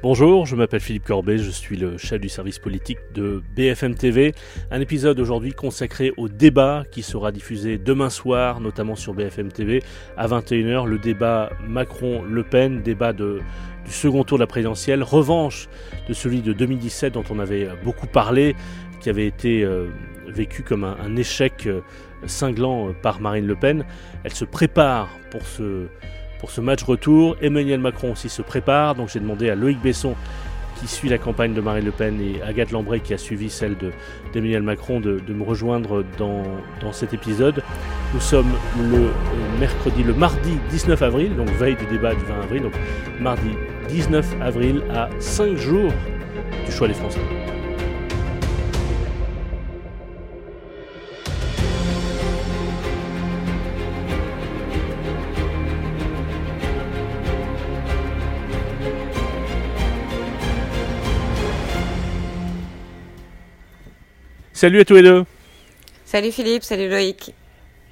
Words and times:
Bonjour, 0.00 0.46
je 0.46 0.54
m'appelle 0.54 0.78
Philippe 0.78 1.06
Corbet, 1.06 1.38
je 1.38 1.50
suis 1.50 1.76
le 1.76 1.98
chef 1.98 2.20
du 2.20 2.28
service 2.28 2.60
politique 2.60 2.98
de 3.14 3.42
BFM 3.56 3.96
TV. 3.96 4.32
Un 4.70 4.80
épisode 4.80 5.18
aujourd'hui 5.18 5.50
consacré 5.50 6.12
au 6.16 6.28
débat 6.28 6.84
qui 6.92 7.02
sera 7.02 7.32
diffusé 7.32 7.78
demain 7.78 8.08
soir, 8.08 8.60
notamment 8.60 8.94
sur 8.94 9.12
BFM 9.12 9.50
TV, 9.50 9.82
à 10.16 10.28
21h, 10.28 10.86
le 10.86 11.00
débat 11.00 11.50
Macron-Le 11.66 12.44
Pen, 12.44 12.80
débat 12.80 13.12
du 13.12 13.40
second 13.88 14.22
tour 14.22 14.38
de 14.38 14.44
la 14.44 14.46
présidentielle, 14.46 15.02
revanche 15.02 15.68
de 16.08 16.14
celui 16.14 16.42
de 16.42 16.52
2017 16.52 17.14
dont 17.14 17.24
on 17.28 17.40
avait 17.40 17.68
beaucoup 17.82 18.06
parlé, 18.06 18.54
qui 19.00 19.10
avait 19.10 19.26
été 19.26 19.64
euh, 19.64 19.88
vécu 20.28 20.62
comme 20.62 20.84
un, 20.84 21.16
échec 21.16 21.66
euh, 21.66 21.80
cinglant 22.24 22.92
par 23.02 23.20
Marine 23.20 23.48
Le 23.48 23.56
Pen. 23.56 23.84
Elle 24.22 24.32
se 24.32 24.44
prépare 24.44 25.08
pour 25.32 25.42
ce 25.44 25.88
pour 26.38 26.50
ce 26.50 26.60
match 26.60 26.82
retour. 26.82 27.36
Emmanuel 27.42 27.80
Macron 27.80 28.12
aussi 28.12 28.28
se 28.28 28.42
prépare, 28.42 28.94
donc 28.94 29.08
j'ai 29.08 29.20
demandé 29.20 29.50
à 29.50 29.54
Loïc 29.54 29.80
Besson 29.80 30.14
qui 30.80 30.86
suit 30.86 31.08
la 31.08 31.18
campagne 31.18 31.54
de 31.54 31.60
Marine 31.60 31.84
Le 31.84 31.90
Pen 31.90 32.20
et 32.20 32.40
Agathe 32.42 32.70
Lambray 32.70 33.00
qui 33.00 33.12
a 33.12 33.18
suivi 33.18 33.50
celle 33.50 33.76
d'Emmanuel 34.32 34.62
Macron 34.62 35.00
de, 35.00 35.20
me 35.28 35.42
rejoindre 35.42 36.04
dans, 36.18 36.42
dans, 36.80 36.92
cet 36.92 37.12
épisode. 37.12 37.62
Nous 38.14 38.20
sommes 38.20 38.52
le 38.90 39.08
mercredi, 39.58 40.02
le 40.02 40.14
mardi 40.14 40.56
19 40.70 41.02
avril, 41.02 41.36
donc 41.36 41.48
veille 41.50 41.76
du 41.76 41.86
débat 41.86 42.14
du 42.14 42.24
20 42.24 42.40
avril, 42.42 42.62
donc 42.62 42.74
mardi 43.20 43.50
19 43.88 44.36
avril 44.40 44.82
à 44.94 45.08
5 45.18 45.56
jours 45.56 45.92
du 46.64 46.72
choix 46.72 46.88
des 46.88 46.94
Français. 46.94 47.37
Salut 64.58 64.80
à 64.80 64.84
tous 64.84 64.94
les 64.94 65.02
deux. 65.02 65.22
Salut 66.04 66.32
Philippe, 66.32 66.64
salut 66.64 66.90
Loïc. 66.90 67.32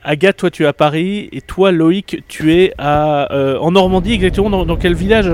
Agathe, 0.03 0.39
toi 0.39 0.51
tu 0.51 0.65
es 0.65 0.67
à 0.67 0.73
Paris 0.73 1.29
et 1.31 1.41
toi 1.41 1.71
Loïc, 1.71 2.25
tu 2.27 2.55
es 2.55 2.73
à, 2.77 3.33
euh, 3.33 3.57
en 3.59 3.71
Normandie 3.71 4.15
exactement 4.15 4.65
dans, 4.65 4.77
quel 4.77 4.95
village 4.95 5.31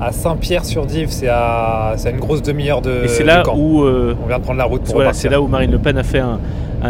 À 0.00 0.10
Saint-Pierre-sur-Dive, 0.10 1.10
c'est 1.10 1.28
à, 1.28 1.94
une 2.10 2.18
grosse 2.18 2.42
demi-heure 2.42 2.82
de. 2.82 3.04
Et 3.04 3.06
c'est 3.06 3.22
là 3.22 3.44
où 3.54 3.84
euh, 3.84 4.16
on 4.20 4.26
vient 4.26 4.40
de 4.40 4.42
prendre 4.42 4.58
la 4.58 4.64
route 4.64 4.82
pour 4.82 4.94
voilà, 4.94 5.12
c'est 5.12 5.28
là 5.28 5.40
où 5.40 5.46
Marine 5.46 5.70
Le 5.70 5.78
Pen 5.78 5.96
a 5.96 6.02
fait 6.02 6.18
un, 6.18 6.40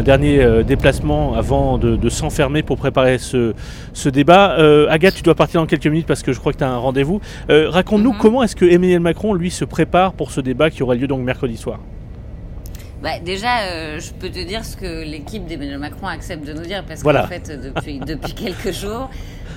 dernier 0.00 0.42
euh, 0.42 0.62
déplacement 0.62 1.34
avant 1.34 1.76
de, 1.76 2.08
s'enfermer 2.08 2.62
pour 2.62 2.78
préparer 2.78 3.18
ce, 3.18 3.52
débat. 4.08 4.56
Agathe, 4.88 5.16
tu 5.16 5.22
dois 5.22 5.34
partir 5.34 5.60
dans 5.60 5.66
quelques 5.66 5.86
minutes 5.86 6.06
parce 6.06 6.22
que 6.22 6.32
je 6.32 6.40
crois 6.40 6.54
que 6.54 6.58
tu 6.58 6.64
as 6.64 6.70
un 6.70 6.78
rendez-vous. 6.78 7.20
Raconte-nous 7.50 8.12
mhm. 8.12 8.18
comment 8.18 8.42
est-ce 8.42 8.56
que 8.56 8.64
Emmanuel 8.64 9.00
Macron, 9.00 9.34
lui, 9.34 9.50
se 9.50 9.66
prépare 9.66 10.14
pour 10.14 10.30
ce 10.30 10.40
débat 10.40 10.70
qui 10.70 10.82
aura 10.82 10.94
lieu 10.94 11.06
donc 11.06 11.22
mercredi 11.22 11.58
soir 11.58 11.78
bah, 13.02 13.18
déjà, 13.18 13.62
euh, 13.62 13.98
je 13.98 14.12
peux 14.12 14.28
te 14.28 14.38
dire 14.38 14.64
ce 14.64 14.76
que 14.76 15.02
l'équipe 15.02 15.44
d'Emmanuel 15.44 15.78
Macron 15.78 16.06
accepte 16.06 16.46
de 16.46 16.52
nous 16.52 16.62
dire, 16.62 16.84
parce 16.86 17.02
qu'en 17.02 17.26
fait, 17.26 17.50
depuis, 17.50 17.98
depuis 17.98 18.32
quelques 18.32 18.70
jours, 18.70 19.10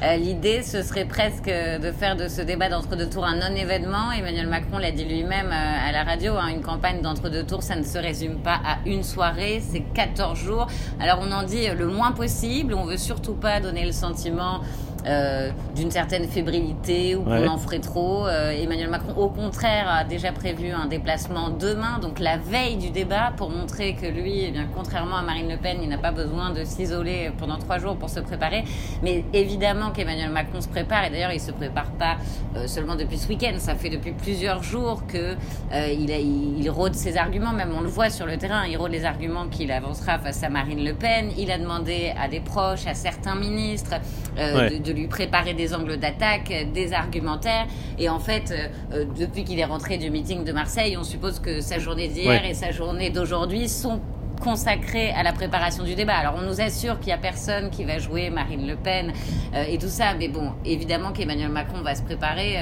euh, 0.03 0.17
l'idée, 0.17 0.61
ce 0.61 0.81
serait 0.81 1.05
presque 1.05 1.45
de 1.45 1.91
faire 1.91 2.15
de 2.15 2.27
ce 2.27 2.41
débat 2.41 2.69
d'entre-deux 2.69 3.09
tours 3.09 3.25
un 3.25 3.35
non-événement. 3.35 4.11
Emmanuel 4.11 4.47
Macron 4.47 4.77
l'a 4.77 4.91
dit 4.91 5.05
lui-même 5.05 5.47
euh, 5.47 5.89
à 5.89 5.91
la 5.91 6.03
radio, 6.03 6.33
hein, 6.33 6.49
une 6.49 6.61
campagne 6.61 7.01
d'entre-deux 7.01 7.43
tours, 7.43 7.63
ça 7.63 7.75
ne 7.75 7.83
se 7.83 7.97
résume 7.97 8.41
pas 8.41 8.59
à 8.65 8.77
une 8.85 9.03
soirée, 9.03 9.61
c'est 9.61 9.83
14 9.93 10.37
jours. 10.37 10.67
Alors 10.99 11.19
on 11.21 11.31
en 11.31 11.43
dit 11.43 11.67
le 11.67 11.87
moins 11.87 12.11
possible, 12.11 12.73
on 12.73 12.85
veut 12.85 12.97
surtout 12.97 13.35
pas 13.35 13.59
donner 13.59 13.85
le 13.85 13.93
sentiment 13.93 14.61
euh, 15.07 15.51
d'une 15.75 15.91
certaine 15.91 16.27
fébrilité 16.27 17.15
ou 17.15 17.23
qu'on 17.23 17.47
en 17.47 17.57
ferait 17.57 17.79
trop. 17.79 18.27
Euh, 18.27 18.49
Emmanuel 18.51 18.89
Macron, 18.89 19.13
au 19.15 19.29
contraire, 19.29 19.87
a 19.87 20.03
déjà 20.03 20.31
prévu 20.31 20.71
un 20.71 20.87
déplacement 20.87 21.49
demain, 21.49 21.99
donc 21.99 22.19
la 22.19 22.37
veille 22.37 22.77
du 22.77 22.89
débat, 22.89 23.31
pour 23.37 23.51
montrer 23.51 23.93
que 23.93 24.07
lui, 24.07 24.45
eh 24.45 24.51
bien, 24.51 24.67
contrairement 24.75 25.17
à 25.17 25.21
Marine 25.21 25.49
Le 25.49 25.57
Pen, 25.57 25.77
il 25.83 25.89
n'a 25.89 25.99
pas 25.99 26.11
besoin 26.11 26.51
de 26.51 26.63
s'isoler 26.63 27.29
pendant 27.37 27.59
trois 27.59 27.77
jours 27.77 27.97
pour 27.97 28.09
se 28.09 28.19
préparer. 28.19 28.63
Mais 29.03 29.23
évidemment 29.33 29.91
qu'Emmanuel 29.91 30.31
Macron 30.31 30.59
se 30.59 30.69
prépare, 30.69 31.05
et 31.05 31.09
d'ailleurs, 31.11 31.33
il 31.33 31.41
se 31.41 31.51
prépare 31.51 31.91
pas 31.91 32.17
euh, 32.55 32.65
seulement 32.65 32.95
depuis 32.95 33.19
ce 33.19 33.27
week-end. 33.27 33.53
Ça 33.59 33.75
fait 33.75 33.89
depuis 33.89 34.13
plusieurs 34.13 34.63
jours 34.63 35.05
que 35.05 35.35
il, 35.71 36.09
il, 36.09 36.69
rôde 36.69 36.95
ses 36.95 37.17
arguments. 37.17 37.53
Même 37.53 37.73
on 37.77 37.81
le 37.81 37.89
voit 37.89 38.09
sur 38.09 38.25
le 38.25 38.37
terrain, 38.37 38.65
il 38.65 38.77
rôde 38.77 38.91
les 38.91 39.05
arguments 39.05 39.47
qu'il 39.47 39.71
avancera 39.71 40.17
face 40.17 40.41
à 40.41 40.49
Marine 40.49 40.83
Le 40.83 40.93
Pen. 40.93 41.31
Il 41.37 41.51
a 41.51 41.59
demandé 41.59 42.13
à 42.19 42.27
des 42.27 42.39
proches, 42.39 42.87
à 42.87 42.93
certains 42.95 43.35
ministres, 43.35 43.95
de, 44.35 44.77
de 44.77 44.94
lui 44.95 45.07
préparer 45.07 45.53
des 45.53 45.73
angles 45.73 45.97
d'attaque, 45.97 46.53
des 46.73 46.93
argumentaires. 46.93 47.67
Et 47.99 48.09
en 48.09 48.19
fait, 48.19 48.51
euh, 48.51 48.67
euh, 48.93 49.05
depuis 49.17 49.43
qu'il 49.43 49.59
est 49.59 49.65
rentré 49.65 49.97
du 49.97 50.09
meeting 50.09 50.43
de 50.43 50.51
Marseille, 50.51 50.97
on 50.97 51.03
suppose 51.03 51.39
que 51.39 51.61
sa 51.61 51.79
journée 51.79 52.07
d'hier 52.07 52.45
et 52.45 52.53
sa 52.53 52.71
journée 52.71 53.09
d'aujourd'hui 53.09 53.67
sont 53.69 53.99
consacrées 54.41 55.11
à 55.11 55.23
la 55.23 55.31
préparation 55.31 55.83
du 55.83 55.95
débat. 55.95 56.15
Alors 56.15 56.35
on 56.37 56.41
nous 56.41 56.59
assure 56.59 56.99
qu'il 56.99 57.07
n'y 57.07 57.13
a 57.13 57.17
personne 57.17 57.69
qui 57.69 57.85
va 57.85 57.99
jouer 57.99 58.29
Marine 58.29 58.67
Le 58.67 58.75
Pen 58.75 59.13
euh, 59.53 59.63
et 59.67 59.77
tout 59.77 59.87
ça, 59.87 60.13
mais 60.17 60.27
bon, 60.27 60.51
évidemment 60.65 61.11
qu'Emmanuel 61.13 61.49
Macron 61.49 61.81
va 61.81 61.95
se 61.95 62.01
préparer 62.01 62.57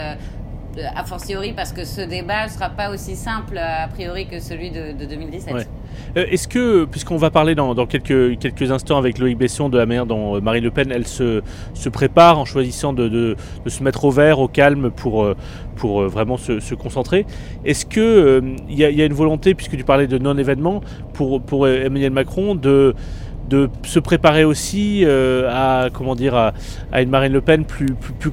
a 0.96 1.04
fortiori 1.04 1.54
parce 1.54 1.72
que 1.72 1.86
ce 1.86 2.02
débat 2.02 2.46
ne 2.46 2.52
sera 2.52 2.70
pas 2.70 2.92
aussi 2.92 3.16
simple 3.16 3.58
a 3.58 3.88
priori 3.88 4.28
que 4.28 4.40
celui 4.40 4.72
de, 4.72 4.94
2017. 4.94 5.68
Euh, 6.18 6.26
est-ce 6.30 6.48
que, 6.48 6.86
puisqu'on 6.86 7.18
va 7.18 7.30
parler 7.30 7.56
dans, 7.56 7.74
quelques, 7.86 8.72
instants 8.72 8.98
avec 8.98 9.18
Loïc 9.18 9.38
Besson 9.38 9.70
de 9.70 9.78
la 9.78 9.86
manière 9.86 10.06
dont 10.06 10.36
euh, 10.36 10.42
Marine 10.42 10.64
Le 10.64 10.72
Pen, 10.72 10.92
elle 10.92 11.08
se, 11.08 11.42
prépare 11.92 12.40
en 12.40 12.46
choisissant 12.46 12.94
de, 12.94 13.36
se 13.66 13.84
mettre 13.84 14.06
au 14.06 14.12
vert, 14.12 14.40
au 14.40 14.48
calme 14.48 14.92
pour, 14.92 15.24
euh, 15.24 15.36
vraiment 16.08 16.38
se, 16.38 16.74
concentrer, 16.76 17.26
est-ce 17.66 17.86
qu'il 17.86 18.56
il 18.70 18.78
y, 18.78 19.02
a 19.02 19.06
une 19.06 19.14
volonté, 19.14 19.54
puisque 19.54 19.78
tu 19.78 19.84
parlais 19.84 20.08
de 20.08 20.18
non-événement, 20.18 20.82
pour 21.14 21.68
Emmanuel 21.68 22.12
Macron 22.12 22.56
de 22.56 22.96
de 23.50 23.70
se 23.84 24.00
préparer 24.00 24.44
aussi 24.44 25.04
euh, 25.04 25.50
à 25.52 25.90
comment 25.90 26.16
dire 26.16 26.36
à, 26.36 26.54
une 27.02 27.10
Marine 27.10 27.34
Le 27.34 27.42
Pen 27.42 27.66
plus, 27.66 27.88
plus, 27.88 28.14
plus 28.14 28.32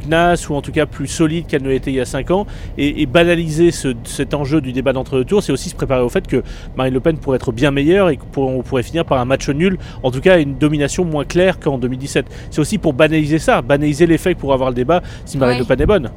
ou 0.49 0.55
en 0.55 0.63
tout 0.63 0.73
cas 0.73 0.87
plus 0.87 1.07
solide 1.07 1.47
qu'elle 1.47 1.63
ne 1.63 1.69
l'était 1.69 1.91
il 1.91 1.97
y 1.97 2.01
a 2.01 2.05
5 2.05 2.31
ans. 2.31 2.47
Et, 2.79 3.07
banaliser 3.07 3.71
cet 3.71 4.35
enjeu 4.35 4.61
du 4.61 4.73
débat 4.73 4.93
d'entre-deux 4.93 5.25
tours 5.25 5.43
c'est 5.43 5.53
aussi 5.53 5.69
se 5.69 5.75
préparer 5.75 6.03
au 6.03 6.09
fait 6.09 6.27
que 6.27 6.43
Marine 6.77 6.95
Le 6.95 7.01
Pen 7.01 7.19
pourrait 7.19 7.37
être 7.37 7.51
bien 7.51 7.71
meilleure 7.71 8.09
et 8.09 8.17
qu'on 8.17 8.63
pourrait 8.63 8.83
finir 8.85 9.05
par 9.05 9.19
un 9.19 9.25
match 9.25 9.49
nul 9.49 9.79
en 10.03 10.11
tout 10.11 10.21
cas 10.21 10.39
une 10.39 10.57
domination 10.57 11.05
moins 11.05 11.25
claire 11.25 11.59
qu'en 11.59 11.77
2017 11.79 12.27
c'est 12.51 12.61
aussi 12.61 12.79
pour 12.79 12.93
banaliser 12.93 13.39
ça 13.39 13.63
banaliser 13.63 14.07
l'effet 14.07 14.35
pour 14.35 14.53
avoir 14.53 14.71
le 14.71 14.77
débat 14.77 15.03
si 15.25 15.39
Marine 15.39 15.59
Le 15.59 15.65
Pen 15.65 15.81
est 15.81 15.87
bonne 15.87 16.11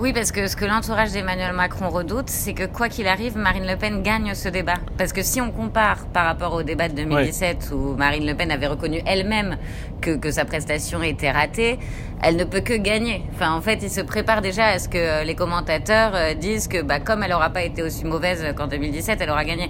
oui, 0.00 0.12
parce 0.12 0.30
que 0.30 0.46
ce 0.46 0.54
que 0.54 0.64
l'entourage 0.64 1.10
d'Emmanuel 1.10 1.52
Macron 1.52 1.88
redoute, 1.88 2.30
c'est 2.30 2.54
que 2.54 2.66
quoi 2.66 2.88
qu'il 2.88 3.08
arrive, 3.08 3.36
Marine 3.36 3.66
Le 3.66 3.76
Pen 3.76 4.02
gagne 4.02 4.32
ce 4.34 4.48
débat. 4.48 4.76
Parce 4.96 5.12
que 5.12 5.24
si 5.24 5.40
on 5.40 5.50
compare 5.50 6.06
par 6.06 6.24
rapport 6.24 6.54
au 6.54 6.62
débat 6.62 6.88
de 6.88 6.94
2017 6.94 7.70
où 7.72 7.96
Marine 7.96 8.24
Le 8.24 8.34
Pen 8.34 8.52
avait 8.52 8.68
reconnu 8.68 9.02
elle-même 9.06 9.56
que, 10.00 10.12
que 10.12 10.30
sa 10.30 10.44
prestation 10.44 11.02
était 11.02 11.32
ratée, 11.32 11.80
elle 12.22 12.36
ne 12.36 12.44
peut 12.44 12.60
que 12.60 12.74
gagner. 12.74 13.24
Enfin, 13.34 13.52
en 13.52 13.60
fait, 13.60 13.80
il 13.82 13.90
se 13.90 14.00
prépare 14.00 14.40
déjà 14.40 14.66
à 14.66 14.78
ce 14.78 14.88
que 14.88 15.24
les 15.24 15.34
commentateurs 15.34 16.12
euh, 16.14 16.34
disent 16.34 16.68
que, 16.68 16.80
bah, 16.80 17.00
comme 17.00 17.24
elle 17.24 17.30
n'aura 17.30 17.50
pas 17.50 17.62
été 17.62 17.82
aussi 17.82 18.04
mauvaise 18.04 18.44
qu'en 18.56 18.68
2017, 18.68 19.20
elle 19.20 19.30
aura 19.30 19.44
gagné. 19.44 19.68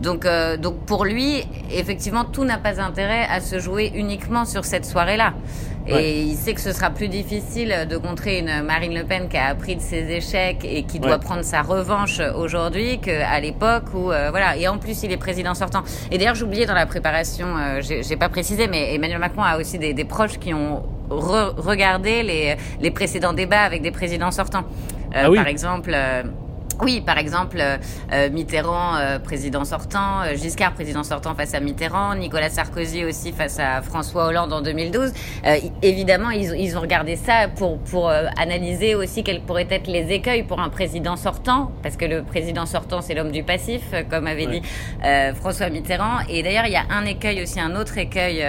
Donc, 0.00 0.26
euh, 0.26 0.58
donc 0.58 0.78
pour 0.84 1.06
lui, 1.06 1.42
effectivement, 1.70 2.24
tout 2.24 2.44
n'a 2.44 2.58
pas 2.58 2.82
intérêt 2.82 3.26
à 3.30 3.40
se 3.40 3.58
jouer 3.58 3.92
uniquement 3.94 4.44
sur 4.44 4.66
cette 4.66 4.84
soirée-là. 4.84 5.32
Et 5.98 6.22
il 6.22 6.36
sait 6.36 6.54
que 6.54 6.60
ce 6.60 6.72
sera 6.72 6.90
plus 6.90 7.08
difficile 7.08 7.86
de 7.88 7.96
contrer 7.96 8.38
une 8.38 8.62
Marine 8.62 8.94
Le 8.94 9.04
Pen 9.04 9.28
qui 9.28 9.36
a 9.36 9.46
appris 9.46 9.76
de 9.76 9.80
ses 9.80 10.10
échecs 10.10 10.64
et 10.64 10.84
qui 10.84 11.00
doit 11.00 11.18
prendre 11.18 11.42
sa 11.42 11.62
revanche 11.62 12.20
aujourd'hui 12.36 12.98
qu'à 12.98 13.40
l'époque 13.40 13.94
où 13.94 14.10
euh, 14.12 14.30
voilà. 14.30 14.56
Et 14.56 14.68
en 14.68 14.78
plus, 14.78 15.02
il 15.02 15.12
est 15.12 15.16
président 15.16 15.54
sortant. 15.54 15.82
Et 16.10 16.18
d'ailleurs, 16.18 16.34
j'oubliais 16.34 16.66
dans 16.66 16.74
la 16.74 16.86
préparation, 16.86 17.56
euh, 17.56 17.80
j'ai 17.82 18.16
pas 18.16 18.28
précisé, 18.28 18.66
mais 18.68 18.94
Emmanuel 18.94 19.18
Macron 19.18 19.42
a 19.42 19.58
aussi 19.58 19.78
des, 19.78 19.94
des 19.94 20.04
proches 20.04 20.38
qui 20.38 20.54
ont 20.54 20.82
regardé 21.08 22.22
les, 22.22 22.56
les 22.80 22.90
précédents 22.90 23.32
débats 23.32 23.62
avec 23.62 23.82
des 23.82 23.90
présidents 23.90 24.30
sortants. 24.30 24.64
Euh, 25.16 25.24
ah 25.26 25.30
par 25.34 25.46
exemple. 25.48 25.94
Oui, 26.82 27.02
par 27.02 27.18
exemple, 27.18 27.58
euh, 27.60 27.76
euh, 28.12 28.30
Mitterrand, 28.30 28.96
euh, 28.96 29.18
président 29.18 29.64
sortant, 29.64 30.22
Giscard, 30.34 30.72
président 30.72 31.02
sortant 31.02 31.34
face 31.34 31.52
à 31.54 31.60
Mitterrand, 31.60 32.14
Nicolas 32.14 32.48
Sarkozy 32.48 33.04
aussi 33.04 33.32
face 33.32 33.58
à 33.58 33.82
François 33.82 34.26
Hollande 34.26 34.52
en 34.52 34.62
2012. 34.62 35.12
évidemment, 35.82 36.30
ils, 36.30 36.54
ils, 36.58 36.78
ont 36.78 36.80
regardé 36.80 37.16
ça 37.16 37.48
pour, 37.54 37.78
pour 37.78 38.10
analyser 38.10 38.94
aussi 38.94 39.22
quels 39.22 39.42
pourraient 39.42 39.66
être 39.70 39.88
les 39.88 40.10
écueils 40.12 40.42
pour 40.42 40.60
un 40.60 40.70
président 40.70 41.16
sortant, 41.16 41.70
parce 41.82 41.96
que 41.96 42.06
le 42.06 42.22
président 42.22 42.64
sortant, 42.64 43.02
c'est 43.02 43.14
l'homme 43.14 43.32
du 43.32 43.42
passif, 43.42 43.82
comme 44.08 44.26
avait 44.26 44.46
dit 44.46 44.62
François 45.34 45.68
Mitterrand. 45.68 46.20
Et 46.28 46.42
d'ailleurs, 46.42 46.66
il 46.66 46.72
y 46.72 46.76
a 46.76 46.84
un 46.90 47.04
écueil 47.04 47.42
aussi, 47.42 47.60
un 47.60 47.76
autre 47.76 47.98
écueil 47.98 48.44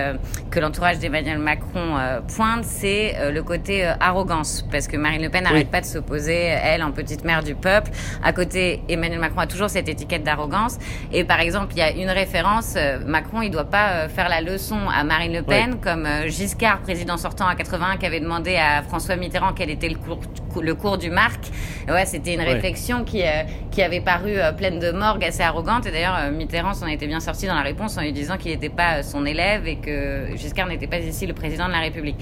que 0.50 0.60
l'entourage 0.60 1.00
d'Emmanuel 1.00 1.40
Macron 1.40 1.98
pointe, 2.34 2.64
c'est 2.64 3.16
le 3.32 3.44
côté 3.44 3.86
arrogance, 4.00 4.66
parce 4.72 4.88
que 4.88 4.98
Marine 4.98 5.22
Le 5.22 5.30
Pen 5.30 5.44
n'arrête 5.44 5.70
pas 5.70 5.82
de 5.82 5.86
s'opposer, 5.86 6.36
elle, 6.36 6.84
en 6.84 6.92
petite 6.92 7.26
mère 7.26 7.44
du 7.44 7.56
peuple 7.56 7.92
à 8.24 8.34
côté, 8.34 8.82
Emmanuel 8.90 9.20
Macron 9.20 9.42
a 9.42 9.48
toujours 9.48 9.70
cette 9.70 9.90
étiquette 9.90 10.24
d'arrogance. 10.24 10.78
Et 11.12 11.24
par 11.24 11.40
exemple, 11.40 11.74
il 11.74 11.80
y 11.80 11.82
a 11.82 11.92
une 11.92 12.10
référence, 12.10 12.76
euh, 12.78 13.00
Macron, 13.06 13.42
il 13.42 13.50
doit 13.50 13.66
pas 13.66 13.92
euh, 13.92 14.10
faire 14.10 14.30
la 14.30 14.42
leçon 14.42 14.78
à 14.94 15.04
Marine 15.04 15.34
Le 15.34 15.44
Pen, 15.44 15.80
comme 15.80 16.06
euh, 16.06 16.28
Giscard, 16.28 16.80
président 16.82 17.18
sortant 17.18 17.48
à 17.48 17.56
81, 17.56 17.98
qui 17.98 18.06
avait 18.06 18.20
demandé 18.20 18.56
à 18.56 18.84
François 18.84 19.16
Mitterrand 19.16 19.54
quel 19.54 19.70
était 19.70 19.90
le 19.90 19.96
cours, 19.96 20.20
le 20.60 20.76
cours 20.76 20.98
du 20.98 21.10
Marc. 21.10 21.46
ouais, 21.88 22.06
c'était 22.06 22.34
une 22.34 22.42
réflexion 22.42 23.04
qui, 23.04 23.22
qui 23.72 23.82
avait 23.82 24.02
paru 24.02 24.34
pleine 24.58 24.80
de 24.80 24.92
morgue, 24.92 25.24
assez 25.24 25.44
arrogante. 25.44 25.86
Et 25.86 25.92
d'ailleurs, 25.92 26.32
Mitterrand 26.32 26.74
s'en 26.74 26.88
était 26.88 27.08
bien 27.08 27.20
sorti 27.20 27.48
dans 27.48 27.56
la 27.56 27.62
réponse 27.62 27.98
en 27.98 28.02
lui 28.02 28.12
disant 28.12 28.38
qu'il 28.38 28.52
n'était 28.52 28.70
pas 28.70 29.04
son 29.04 29.26
élève 29.26 29.68
et 29.68 29.78
que 29.78 30.36
Giscard 30.36 30.68
n'était 30.68 30.88
pas 30.88 30.98
ici 30.98 31.28
le 31.28 31.34
président 31.34 31.68
de 31.68 31.72
la 31.72 31.80
République. 31.80 32.18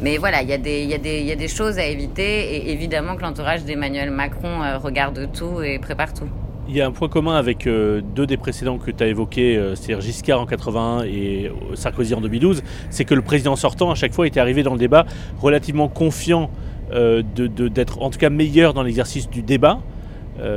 Mais 0.00 0.18
voilà, 0.18 0.42
il 0.42 0.48
y, 0.48 0.52
a 0.52 0.58
des, 0.58 0.84
y, 0.84 0.94
a 0.94 0.98
des, 0.98 1.22
y 1.22 1.32
a 1.32 1.36
des 1.36 1.48
choses 1.48 1.78
à 1.78 1.84
éviter 1.84 2.56
et 2.56 2.72
évidemment 2.72 3.16
que 3.16 3.22
l'entourage 3.22 3.64
d'Emmanuel 3.64 4.10
Macron 4.10 4.60
regarde 4.82 5.28
tout 5.32 5.62
et 5.62 5.78
prépare 5.78 6.12
tout. 6.12 6.28
Il 6.70 6.76
y 6.76 6.80
a 6.80 6.86
un 6.86 6.92
point 6.92 7.08
commun 7.08 7.34
avec 7.34 7.66
euh, 7.66 8.00
deux 8.00 8.26
des 8.26 8.36
précédents 8.36 8.78
que 8.78 8.92
tu 8.92 9.02
as 9.02 9.08
évoqués, 9.08 9.56
euh, 9.56 9.74
c'est-à-dire 9.74 10.00
Giscard 10.00 10.40
en 10.40 10.46
81 10.46 11.02
et 11.02 11.48
euh, 11.48 11.74
Sarkozy 11.74 12.14
en 12.14 12.20
2012, 12.20 12.62
c'est 12.90 13.04
que 13.04 13.14
le 13.14 13.22
président 13.22 13.56
sortant 13.56 13.90
à 13.90 13.96
chaque 13.96 14.12
fois 14.12 14.24
était 14.28 14.38
arrivé 14.38 14.62
dans 14.62 14.74
le 14.74 14.78
débat 14.78 15.04
relativement 15.40 15.88
confiant 15.88 16.48
d'être 16.90 18.02
en 18.02 18.10
tout 18.10 18.18
cas 18.18 18.30
meilleur 18.30 18.74
dans 18.74 18.82
l'exercice 18.82 19.28
du 19.28 19.42
débat. 19.42 19.80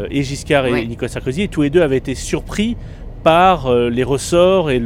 et 0.10 0.24
Giscard 0.24 0.66
et 0.68 0.86
Nicolas 0.86 1.10
Sarkozy, 1.10 1.44
et 1.44 1.48
tous 1.48 1.62
les 1.62 1.70
deux 1.70 1.82
avaient 1.82 1.98
été 1.98 2.16
surpris 2.16 2.78
par 3.24 3.68
euh, 3.68 3.90
les 3.90 4.04
ressorts 4.04 4.70
et 4.70 4.82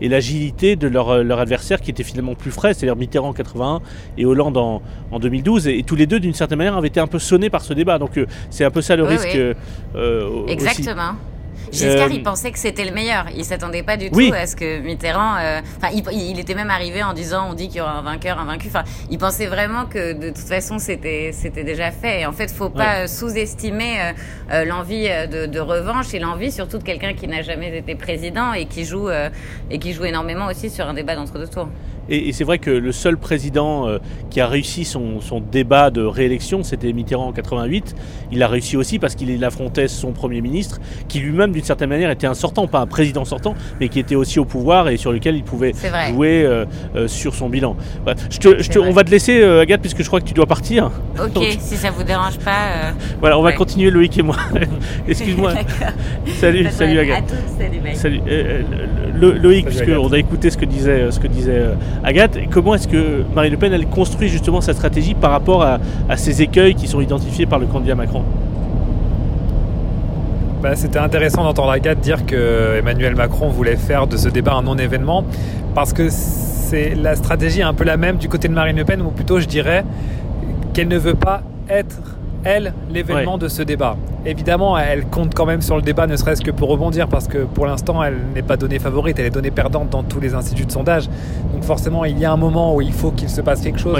l'agilité 0.00 0.76
de 0.76 0.86
leur, 0.86 1.22
leur, 1.22 1.40
adversaire 1.40 1.80
qui 1.80 1.90
était 1.90 2.04
finalement 2.04 2.34
plus 2.34 2.50
frais, 2.50 2.72
c'est-à-dire 2.72 2.96
Mitterrand 2.96 3.28
en 3.28 3.32
81 3.32 3.80
et 4.16 4.24
Hollande 4.24 4.56
en, 4.56 4.80
en 5.10 5.18
2012. 5.18 5.66
Et, 5.68 5.82
tous 5.82 5.96
les 5.96 6.06
deux, 6.06 6.20
d'une 6.20 6.34
certaine 6.34 6.58
manière, 6.58 6.76
avaient 6.76 6.88
été 6.88 7.00
un 7.00 7.06
peu 7.06 7.18
sonnés 7.18 7.50
par 7.50 7.62
ce 7.62 7.74
débat. 7.74 7.98
Donc 7.98 8.16
euh, 8.16 8.26
c'est 8.50 8.64
un 8.64 8.70
peu 8.70 8.80
ça 8.80 8.96
le 8.96 9.04
risque. 9.04 9.36
Euh, 9.96 10.46
Exactement. 10.46 11.14
Giscard, 11.72 12.10
il 12.10 12.20
euh, 12.20 12.22
pensait 12.22 12.50
que 12.52 12.58
c'était 12.58 12.84
le 12.84 12.92
meilleur. 12.92 13.26
Il 13.34 13.44
s'attendait 13.44 13.82
pas 13.82 13.96
du 13.96 14.10
tout 14.10 14.32
à 14.34 14.46
ce 14.46 14.56
que 14.56 14.80
Mitterrand. 14.80 15.36
Euh, 15.36 15.60
enfin, 15.76 15.88
il, 16.12 16.38
était 16.38 16.54
même 16.54 16.70
arrivé 16.70 17.02
en 17.02 17.12
disant 17.12 17.48
on 17.50 17.54
dit 17.54 17.68
qu'il 17.68 17.78
y 17.78 17.80
aura 17.80 17.92
un 17.92 18.02
vainqueur, 18.02 18.38
un 18.38 18.44
vaincu. 18.44 18.68
Enfin, 18.68 18.84
il 19.10 19.18
pensait 19.18 19.46
vraiment 19.46 19.86
que 19.86 20.12
de 20.12 20.28
toute 20.28 20.48
façon 20.48 20.78
c'était 20.78 21.30
c'était 21.32 21.64
déjà 21.64 21.90
fait. 21.90 22.20
Et 22.20 22.26
en 22.26 22.32
fait, 22.32 22.50
faut 22.50 22.70
pas 22.70 23.06
sous-estimer 23.06 24.12
euh, 24.50 24.64
l'envie 24.64 25.04
de, 25.04 25.46
de, 25.46 25.60
revanche 25.60 26.12
et 26.14 26.18
l'envie 26.18 26.52
surtout 26.52 26.78
de 26.78 26.84
quelqu'un 26.84 27.14
qui 27.14 27.26
n'a 27.28 27.42
jamais 27.42 27.76
été 27.76 27.94
président 27.94 28.52
et 28.52 28.66
qui 28.66 28.84
joue 28.84 29.08
et 29.70 29.78
qui 29.78 29.92
joue 29.92 30.04
énormément 30.04 30.46
aussi 30.46 30.70
sur 30.70 30.88
un 30.88 30.94
débat 30.94 31.14
d'entre 31.14 31.38
deux 31.38 31.48
tours. 31.48 31.68
Et, 32.08 32.32
c'est 32.32 32.44
vrai 32.44 32.58
que 32.58 32.70
le 32.70 32.92
seul 32.92 33.16
président 33.16 33.88
euh, 33.88 33.98
qui 34.30 34.40
a 34.40 34.46
réussi 34.46 34.84
son, 34.84 35.20
débat 35.50 35.90
de 35.90 36.02
réélection, 36.02 36.62
c'était 36.62 36.92
Mitterrand 36.92 37.28
en 37.28 37.32
88. 37.32 37.94
Il 38.32 38.42
a 38.42 38.48
réussi 38.48 38.76
aussi 38.76 38.98
parce 38.98 39.14
qu'il 39.14 39.42
affrontait 39.44 39.88
son 39.88 40.12
Premier 40.12 40.40
ministre, 40.40 40.80
qui 41.08 41.18
lui-même, 41.18 41.52
d'une 41.52 41.64
certaine 41.64 41.88
manière, 41.88 42.10
était 42.10 42.26
un 42.26 42.34
sortant, 42.34 42.66
pas 42.66 42.80
un 42.80 42.86
président 42.86 43.24
sortant, 43.24 43.54
mais 43.80 43.88
qui 43.88 43.98
était 43.98 44.14
aussi 44.14 44.38
au 44.38 44.44
pouvoir 44.44 44.88
et 44.88 44.96
sur 44.96 45.12
lequel 45.12 45.36
il 45.36 45.44
pouvait 45.44 45.72
jouer 46.10 46.44
euh, 46.44 46.64
euh, 46.94 47.08
sur 47.08 47.34
son 47.34 47.48
bilan. 47.48 47.76
Je 48.30 48.38
te, 48.38 48.78
on 48.78 48.92
va 48.92 49.04
te 49.04 49.10
laisser, 49.10 49.42
Agathe, 49.42 49.80
puisque 49.80 50.02
je 50.02 50.06
crois 50.06 50.20
que 50.20 50.26
tu 50.26 50.34
dois 50.34 50.46
partir. 50.46 50.90
Ok, 51.18 51.42
si 51.58 51.76
ça 51.76 51.90
vous 51.90 52.04
dérange 52.04 52.38
pas. 52.38 52.92
Voilà, 53.20 53.38
on 53.38 53.42
va 53.42 53.52
continuer 53.52 53.90
Loïc 53.90 54.18
et 54.18 54.22
moi. 54.22 54.36
Excuse-moi. 55.08 55.52
salut, 56.40 56.66
salut 56.70 56.98
Agathe. 56.98 57.32
À 57.32 57.94
salut 57.94 58.20
Loïc, 59.20 59.66
puisqu'on 59.66 60.12
a 60.12 60.18
écouté 60.18 60.50
ce 60.50 60.56
que 60.56 60.64
disait, 60.64 61.10
ce 61.10 61.18
que 61.18 61.28
disait 61.28 61.62
Agathe, 62.02 62.38
comment 62.50 62.74
est-ce 62.74 62.88
que 62.88 63.24
Marine 63.34 63.52
Le 63.52 63.58
Pen 63.58 63.72
elle 63.72 63.86
construit 63.86 64.28
justement 64.28 64.60
sa 64.60 64.72
stratégie 64.72 65.14
par 65.14 65.30
rapport 65.30 65.62
à, 65.62 65.78
ces 66.16 66.42
écueils 66.42 66.74
qui 66.74 66.88
sont 66.88 67.00
identifiés 67.00 67.46
par 67.46 67.58
le 67.58 67.66
candidat 67.66 67.94
Macron? 67.94 68.22
Bah, 70.62 70.76
C'était 70.76 70.98
intéressant 70.98 71.44
d'entendre 71.44 71.70
Agathe 71.70 72.00
dire 72.00 72.26
que 72.26 72.78
Emmanuel 72.78 73.14
Macron 73.14 73.48
voulait 73.48 73.76
faire 73.76 74.06
de 74.06 74.16
ce 74.16 74.28
débat 74.28 74.54
un 74.54 74.62
non-événement 74.62 75.24
parce 75.74 75.92
que 75.92 76.08
c'est 76.10 76.94
la 76.94 77.16
stratégie 77.16 77.62
un 77.62 77.74
peu 77.74 77.84
la 77.84 77.96
même 77.96 78.16
du 78.16 78.28
côté 78.28 78.48
de 78.48 78.54
Marine 78.54 78.76
Le 78.76 78.84
Pen 78.84 79.00
ou 79.02 79.10
plutôt 79.10 79.40
je 79.40 79.46
dirais 79.46 79.84
qu'elle 80.72 80.88
ne 80.88 80.98
veut 80.98 81.14
pas 81.14 81.42
être 81.68 82.00
elle, 82.44 82.74
l'événement 82.90 83.38
de 83.38 83.48
ce 83.48 83.62
débat. 83.62 83.96
Évidemment, 84.26 84.78
elle 84.78 85.06
compte 85.06 85.34
quand 85.34 85.46
même 85.46 85.62
sur 85.62 85.76
le 85.76 85.82
débat, 85.82 86.06
ne 86.06 86.16
serait-ce 86.16 86.42
que 86.42 86.50
pour 86.50 86.68
rebondir, 86.68 87.08
parce 87.08 87.28
que 87.28 87.38
pour 87.38 87.66
l'instant, 87.66 88.02
elle 88.02 88.16
n'est 88.34 88.42
pas 88.42 88.56
donnée 88.56 88.78
favorite, 88.78 89.18
elle 89.18 89.26
est 89.26 89.30
donnée 89.30 89.50
perdante 89.50 89.90
dans 89.90 90.02
tous 90.02 90.20
les 90.20 90.34
instituts 90.34 90.66
de 90.66 90.72
sondage. 90.72 91.08
Donc 91.52 91.62
forcément, 91.64 92.04
il 92.04 92.18
y 92.18 92.24
a 92.24 92.32
un 92.32 92.36
moment 92.36 92.74
où 92.74 92.80
il 92.80 92.92
faut 92.92 93.10
qu'il 93.10 93.28
se 93.28 93.40
passe 93.40 93.60
quelque 93.60 93.80
chose 93.80 93.98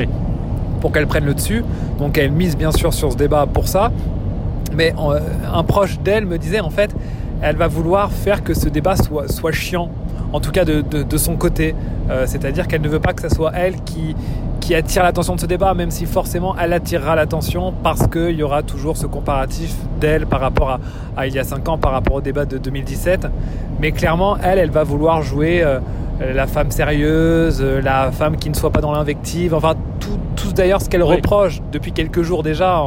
pour 0.80 0.92
qu'elle 0.92 1.06
prenne 1.06 1.24
le 1.24 1.34
dessus. 1.34 1.64
Donc 1.98 2.18
elle 2.18 2.30
mise 2.30 2.56
bien 2.56 2.72
sûr 2.72 2.92
sur 2.92 3.12
ce 3.12 3.16
débat 3.16 3.46
pour 3.46 3.68
ça. 3.68 3.90
Mais 4.74 4.94
euh, 4.98 5.20
un 5.52 5.62
proche 5.62 5.98
d'elle 6.00 6.26
me 6.26 6.38
disait, 6.38 6.60
en 6.60 6.70
fait, 6.70 6.94
elle 7.42 7.56
va 7.56 7.68
vouloir 7.68 8.10
faire 8.10 8.42
que 8.42 8.54
ce 8.54 8.68
débat 8.68 8.96
soit, 8.96 9.30
soit 9.30 9.52
chiant, 9.52 9.90
en 10.32 10.40
tout 10.40 10.50
cas 10.50 10.64
de, 10.64 10.82
de, 10.82 11.16
son 11.16 11.36
côté. 11.36 11.74
Euh, 12.10 12.24
c'est-à-dire 12.26 12.66
qu'elle 12.66 12.80
ne 12.80 12.88
veut 12.88 13.00
pas 13.00 13.12
que 13.12 13.22
ce 13.22 13.34
soit 13.34 13.52
elle 13.54 13.76
qui, 13.84 14.16
qui 14.64 14.74
attire 14.74 15.02
l'attention 15.02 15.34
de 15.34 15.40
ce 15.40 15.44
débat, 15.44 15.74
même 15.74 15.90
si 15.90 16.06
forcément 16.06 16.56
elle 16.58 16.72
attirera 16.72 17.14
l'attention 17.14 17.74
parce 17.82 18.06
qu'il 18.06 18.30
y 18.30 18.42
aura 18.42 18.62
toujours 18.62 18.96
ce 18.96 19.04
comparatif 19.06 19.74
d'elle 20.00 20.26
par 20.26 20.40
rapport 20.40 20.80
à, 21.18 21.26
il 21.26 21.34
y 21.34 21.38
a 21.38 21.44
5 21.44 21.68
ans, 21.68 21.76
par 21.76 21.92
rapport 21.92 22.14
au 22.14 22.20
débat 22.22 22.46
de 22.46 22.56
2017. 22.56 23.26
Mais 23.78 23.92
clairement, 23.92 24.38
elle, 24.42 24.58
elle 24.58 24.70
va 24.70 24.82
vouloir 24.82 25.20
jouer 25.20 25.62
euh, 25.62 25.80
la 26.20 26.46
femme 26.46 26.70
sérieuse, 26.70 27.60
euh, 27.60 27.80
la 27.80 28.12
femme 28.12 28.36
qui 28.36 28.48
ne 28.48 28.54
soit 28.54 28.70
pas 28.70 28.80
dans 28.80 28.92
l'invective, 28.92 29.54
enfin 29.54 29.74
tout, 30.00 30.52
d'ailleurs 30.54 30.80
ce 30.80 30.88
qu'elle 30.88 31.02
reproche 31.02 31.60
depuis 31.72 31.92
quelques 31.92 32.22
jours 32.22 32.42
déjà 32.42 32.80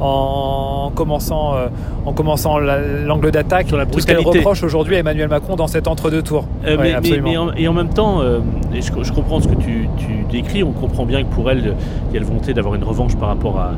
en, 0.00 0.90
commençant, 0.94 1.54
euh, 1.54 1.68
en 2.06 2.12
commençant 2.12 2.58
l'angle 2.58 3.30
d'attaque, 3.30 3.68
tout 3.90 4.00
ce 4.00 4.06
qu'elle 4.06 4.18
reproche 4.18 4.62
aujourd'hui 4.62 4.96
à 4.96 4.98
Emmanuel 4.98 5.28
Macron 5.28 5.56
dans 5.56 5.66
cet 5.66 5.88
entre-deux 5.88 6.22
tours. 6.22 6.46
Euh, 6.66 6.76
mais, 6.80 6.94
et 7.56 7.68
en 7.68 7.72
même 7.72 7.90
temps, 7.90 8.20
euh, 8.20 8.40
et 8.74 8.82
je, 8.82 9.12
comprends 9.12 9.40
ce 9.40 9.48
que 9.48 9.54
tu, 9.54 9.88
décris, 10.30 10.62
on 10.62 10.72
comprend 10.72 11.04
bien 11.04 11.22
que 11.22 11.28
pour 11.28 11.50
elle, 11.50 11.74
il 12.10 12.14
y 12.14 12.16
a 12.16 12.20
la 12.20 12.26
volonté 12.26 12.54
d'avoir 12.54 12.74
une 12.74 12.84
revanche 12.84 13.16
par 13.16 13.28
rapport 13.28 13.58
à, 13.58 13.72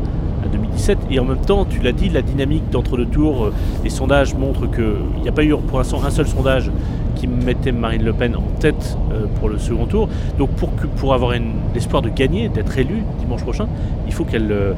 2017. 0.53 0.99
Et 1.11 1.19
en 1.19 1.25
même 1.25 1.39
temps, 1.39 1.65
tu 1.65 1.81
l'as 1.81 1.93
dit, 1.93 2.11
la 2.11 2.21
dynamique 2.21 2.69
d'entre-deux 2.71 3.07
tours, 3.07 3.51
les 3.83 3.91
sondages 3.91 4.35
montrent 4.35 4.71
qu'il 4.71 5.23
n'y 5.23 5.29
a 5.29 5.33
pas 5.33 5.43
eu 5.43 5.57
pour 5.57 5.79
l'instant 5.79 6.01
un 6.07 6.11
seul 6.11 6.27
sondage 6.27 6.71
qui 7.15 7.27
mettait 7.27 7.73
Marine 7.73 8.05
Le 8.05 8.13
Pen 8.13 8.37
en 8.37 8.43
tête 8.61 8.97
pour 9.37 9.49
le 9.49 9.59
second 9.59 9.87
tour. 9.87 10.09
Donc 10.39 10.51
pour, 10.97 11.15
avoir 11.15 11.33
l'espoir 11.75 12.03
de 12.03 12.09
gagner, 12.09 12.49
d'être 12.49 12.77
élu 12.79 13.03
dimanche 13.19 13.43
prochain, 13.43 13.67
il 14.07 14.13
faut 14.13 14.25
qu'elle 14.25 14.75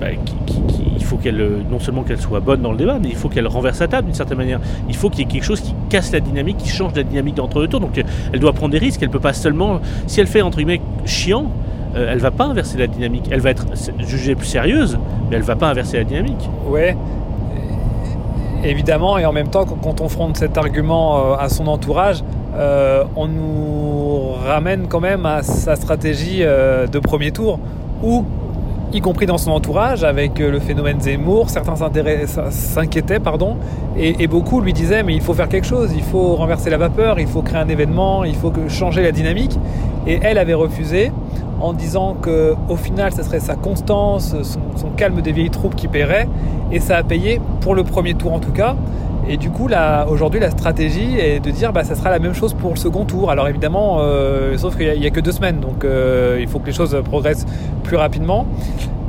bah, 0.00 0.06
il 0.96 1.04
faut 1.04 1.16
qu'elle, 1.16 1.44
non 1.70 1.80
seulement 1.80 2.02
qu'elle 2.02 2.20
soit 2.20 2.40
bonne 2.40 2.60
dans 2.60 2.70
le 2.70 2.78
débat, 2.78 2.98
mais 3.00 3.08
il 3.08 3.16
faut 3.16 3.28
qu'elle 3.28 3.48
renverse 3.48 3.80
la 3.80 3.88
table 3.88 4.06
d'une 4.06 4.14
certaine 4.14 4.38
manière. 4.38 4.60
Il 4.88 4.94
faut 4.94 5.10
qu'il 5.10 5.20
y 5.20 5.22
ait 5.22 5.26
quelque 5.26 5.44
chose 5.44 5.60
qui 5.60 5.74
casse 5.88 6.12
la 6.12 6.20
dynamique, 6.20 6.58
qui 6.58 6.68
change 6.68 6.94
la 6.94 7.02
dynamique 7.02 7.36
d'entre 7.36 7.60
deux 7.60 7.68
tours. 7.68 7.80
Donc 7.80 8.00
elle 8.32 8.40
doit 8.40 8.52
prendre 8.52 8.72
des 8.72 8.78
risques. 8.78 9.02
Elle 9.02 9.10
peut 9.10 9.18
pas 9.18 9.32
seulement, 9.32 9.80
si 10.06 10.20
elle 10.20 10.26
fait 10.26 10.42
entre 10.42 10.58
guillemets 10.58 10.80
chiant, 11.04 11.50
euh, 11.96 12.12
elle 12.12 12.18
va 12.18 12.30
pas 12.30 12.44
inverser 12.44 12.78
la 12.78 12.86
dynamique. 12.86 13.24
Elle 13.30 13.40
va 13.40 13.50
être 13.50 13.66
jugée 13.98 14.34
plus 14.34 14.46
sérieuse, 14.46 14.98
mais 15.30 15.36
elle 15.36 15.42
va 15.42 15.56
pas 15.56 15.70
inverser 15.70 15.96
la 15.96 16.04
dynamique. 16.04 16.48
Ouais. 16.68 16.96
Évidemment, 18.64 19.18
et 19.18 19.24
en 19.24 19.32
même 19.32 19.48
temps, 19.48 19.64
quand 19.64 20.00
on 20.00 20.08
fronte 20.08 20.36
cet 20.36 20.58
argument 20.58 21.18
euh, 21.18 21.36
à 21.36 21.48
son 21.48 21.66
entourage, 21.66 22.24
euh, 22.56 23.04
on 23.14 23.28
nous 23.28 24.32
ramène 24.44 24.86
quand 24.88 25.00
même 25.00 25.26
à 25.26 25.42
sa 25.42 25.76
stratégie 25.76 26.40
de 26.40 26.98
premier 26.98 27.30
tour, 27.30 27.60
où 28.02 28.24
y 28.92 29.00
compris 29.00 29.26
dans 29.26 29.38
son 29.38 29.50
entourage, 29.50 30.04
avec 30.04 30.40
euh, 30.40 30.50
le 30.50 30.60
phénomène 30.60 31.00
Zemmour. 31.00 31.50
Certains 31.50 31.74
s'inquiétaient, 32.50 33.20
pardon, 33.20 33.56
et, 33.96 34.26
beaucoup 34.26 34.60
lui 34.60 34.72
disaient 34.72 35.02
mais 35.02 35.14
il 35.14 35.20
faut 35.20 35.34
faire 35.34 35.48
quelque 35.48 35.66
chose, 35.66 35.92
il 35.94 36.02
faut 36.02 36.36
renverser 36.36 36.70
la 36.70 36.78
vapeur, 36.78 37.18
il 37.18 37.26
faut 37.26 37.42
créer 37.42 37.60
un 37.60 37.68
événement, 37.68 38.24
il 38.24 38.34
faut 38.34 38.52
changer 38.68 39.02
la 39.02 39.12
dynamique. 39.12 39.58
Et 40.06 40.18
elle 40.22 40.38
avait 40.38 40.54
refusé 40.54 41.12
en 41.60 41.72
disant 41.72 42.14
que 42.14 42.54
au 42.68 42.76
final, 42.76 43.12
ce 43.12 43.22
serait 43.22 43.40
sa 43.40 43.56
constance, 43.56 44.34
son, 44.42 44.90
calme 44.96 45.20
des 45.20 45.32
vieilles 45.32 45.50
troupes 45.50 45.76
qui 45.76 45.88
paierait, 45.88 46.28
et 46.72 46.80
ça 46.80 46.96
a 46.96 47.02
payé 47.02 47.40
pour 47.60 47.74
le 47.74 47.84
premier 47.84 48.14
tour 48.14 48.32
en 48.32 48.40
tout 48.40 48.52
cas. 48.52 48.76
Et 49.30 49.36
du 49.36 49.50
coup, 49.50 49.68
aujourd'hui, 50.08 50.40
la 50.40 50.50
stratégie 50.50 51.18
est 51.18 51.40
de 51.40 51.50
dire 51.50 51.72
bah, 51.72 51.84
ça 51.84 51.94
sera 51.94 52.10
la 52.10 52.18
même 52.18 52.34
chose 52.34 52.54
pour 52.54 52.70
le 52.70 52.76
second 52.76 53.04
tour. 53.04 53.30
Alors 53.30 53.46
évidemment, 53.46 53.98
euh, 54.00 54.56
sauf 54.56 54.76
qu'il 54.76 54.98
n'y 54.98 55.06
a, 55.06 55.10
que 55.10 55.20
deux 55.20 55.32
semaines, 55.32 55.60
donc 55.60 55.84
euh, 55.84 56.38
il 56.40 56.48
faut 56.48 56.58
que 56.58 56.66
les 56.66 56.72
choses 56.72 56.96
progressent 57.04 57.46
plus 57.82 57.96
rapidement. 57.96 58.46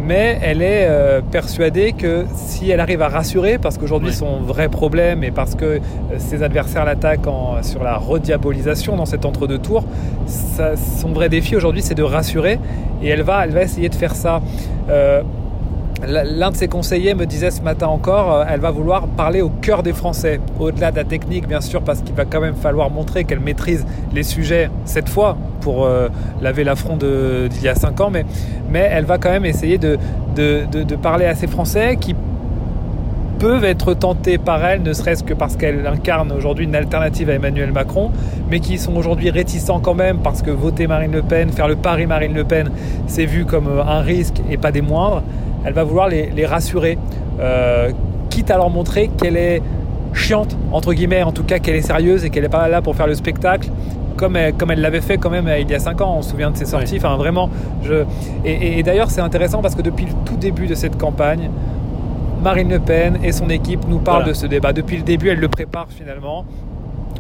Mais 0.10 0.40
elle 0.42 0.64
est 0.64 0.88
euh, 0.90 1.22
persuadée 1.22 1.94
que 1.94 2.26
si 2.34 2.72
elle 2.72 2.80
arrive 2.80 3.04
à 3.04 3.10
rassurer, 3.10 3.60
parce 3.60 3.78
qu'aujourd'hui 3.78 4.12
son 4.12 4.40
vrai 4.40 4.68
problème 4.68 5.24
et 5.24 5.30
parce 5.30 5.54
que 5.54 5.66
euh, 5.66 5.80
ses 6.18 6.42
adversaires 6.42 6.84
l'attaquent 6.84 7.30
sur 7.62 7.84
la 7.84 7.96
rediabolisation 7.96 8.96
dans 8.96 9.06
cet 9.06 9.24
entre-deux 9.24 9.60
tours, 9.60 9.84
son 10.28 11.10
vrai 11.10 11.30
défi 11.30 11.56
aujourd'hui 11.56 11.84
c'est 11.84 11.94
de 11.94 12.02
rassurer 12.02 12.58
et 13.04 13.08
elle 13.08 13.22
va, 13.22 13.44
elle 13.44 13.52
va 13.52 13.62
essayer 13.62 13.88
de 13.88 13.94
faire 13.94 14.16
ça. 14.16 14.42
Euh, 14.90 15.22
L'un 16.08 16.52
de 16.52 16.56
ses 16.56 16.70
conseillers 16.70 17.14
me 17.14 17.26
disait 17.26 17.52
ce 17.52 17.62
matin 17.62 17.88
encore, 17.88 18.34
euh, 18.34 18.44
elle 18.50 18.62
va 18.62 18.72
vouloir 18.72 19.06
parler 19.08 19.42
au 19.42 19.50
cœur 19.50 19.84
des 19.84 19.92
Français, 19.92 20.40
au-delà 20.58 20.92
de 20.92 20.96
la 20.96 21.04
technique 21.04 21.46
bien 21.46 21.60
sûr, 21.60 21.82
parce 21.82 22.02
qu'il 22.02 22.16
va 22.16 22.24
quand 22.24 22.40
même 22.40 22.56
falloir 22.56 22.90
montrer 22.90 23.26
qu'elle 23.26 23.42
maîtrise 23.42 23.86
les 24.14 24.24
sujets 24.24 24.70
cette 24.86 25.10
fois 25.10 25.36
pour 25.60 25.86
euh, 25.86 26.08
laver 26.42 26.64
l'affront 26.64 26.96
d'il 26.96 27.62
y 27.62 27.68
a 27.68 27.76
5 27.76 28.00
ans, 28.00 28.12
mais, 28.12 28.26
elle 28.74 29.04
va 29.04 29.18
quand 29.18 29.30
même 29.30 29.46
essayer 29.46 29.78
de, 29.78 29.98
parler 31.02 31.26
à 31.26 31.36
ces 31.36 31.48
Français 31.48 31.98
qui 32.00 32.16
peuvent 33.40 33.66
être 33.66 33.94
tentés 33.94 34.38
par 34.38 34.64
elle, 34.66 34.84
ne 34.84 34.94
serait-ce 34.94 35.24
que 35.24 35.34
parce 35.34 35.58
qu'elle 35.58 35.86
incarne 35.86 36.32
aujourd'hui 36.32 36.66
une 36.66 36.76
alternative 36.76 37.30
à 37.30 37.34
Emmanuel 37.34 37.74
Macron, 37.74 38.12
mais 38.50 38.62
qui 38.62 38.78
sont 38.78 38.96
aujourd'hui 38.96 39.32
réticents 39.32 39.80
quand 39.80 39.96
même 39.96 40.20
parce 40.20 40.42
que 40.42 40.52
voter 40.52 40.88
Marine 40.88 41.12
Le 41.12 41.24
Pen, 41.24 41.50
faire 41.50 41.68
le 41.68 41.76
pari 41.76 42.06
Marine 42.06 42.34
Le 42.34 42.44
Pen, 42.44 42.70
c'est 43.08 43.26
vu 43.26 43.46
comme 43.46 43.68
euh, 43.68 43.84
un 43.84 44.02
risque 44.02 44.42
et 44.50 44.58
pas 44.58 44.72
des 44.72 44.82
moindres 44.82 45.24
elle 45.66 45.74
va 45.74 45.84
vouloir 45.84 46.08
les, 46.08 46.46
rassurer, 46.46 46.98
euh, 47.40 47.92
quitte 48.30 48.52
à 48.52 48.58
leur 48.58 48.70
montrer 48.70 49.10
qu'elle 49.10 49.38
est 49.38 49.62
chiante, 50.14 50.58
entre 50.72 50.94
guillemets, 50.94 51.24
en 51.24 51.32
tout 51.32 51.44
cas 51.44 51.60
qu'elle 51.60 51.76
est 51.76 51.82
sérieuse 51.82 52.26
et 52.26 52.30
qu'elle 52.30 52.44
n'est 52.44 52.50
pas 52.50 52.68
là 52.68 52.82
pour 52.82 52.96
faire 52.96 53.08
le 53.08 53.16
spectacle. 53.16 53.70
Comme 54.18 54.36
elle, 54.36 54.54
comme 54.54 54.72
elle 54.72 54.82
l'avait 54.82 55.00
fait 55.00 55.18
quand 55.18 55.30
même 55.30 55.50
il 55.60 55.70
y 55.70 55.74
a 55.74 55.80
5 55.80 56.02
ans, 56.02 56.16
on 56.18 56.22
se 56.22 56.32
souvient 56.32 56.52
de 56.52 56.58
ses 56.58 56.66
sorties. 56.66 56.98
Enfin, 56.98 57.16
vraiment, 57.16 57.50
je... 57.84 58.04
Et, 58.44 58.84
d'ailleurs, 58.84 59.10
c'est 59.12 59.22
intéressant 59.22 59.62
parce 59.62 59.76
que 59.76 59.82
depuis 59.82 60.06
le 60.06 60.12
tout 60.26 60.36
début 60.36 60.68
de 60.68 60.76
cette 60.76 60.98
campagne, 60.98 61.50
Marine 62.44 62.70
Le 62.70 62.80
Pen 62.80 63.20
et 63.24 63.32
son 63.32 63.50
équipe 63.50 63.88
nous 63.88 64.00
parlent 64.00 64.26
de 64.26 64.34
ce 64.34 64.46
débat. 64.46 64.74
Depuis 64.74 64.98
le 64.98 65.04
début, 65.04 65.30
elle 65.30 65.40
le 65.40 65.48
prépare 65.48 65.88
finalement. 65.90 66.46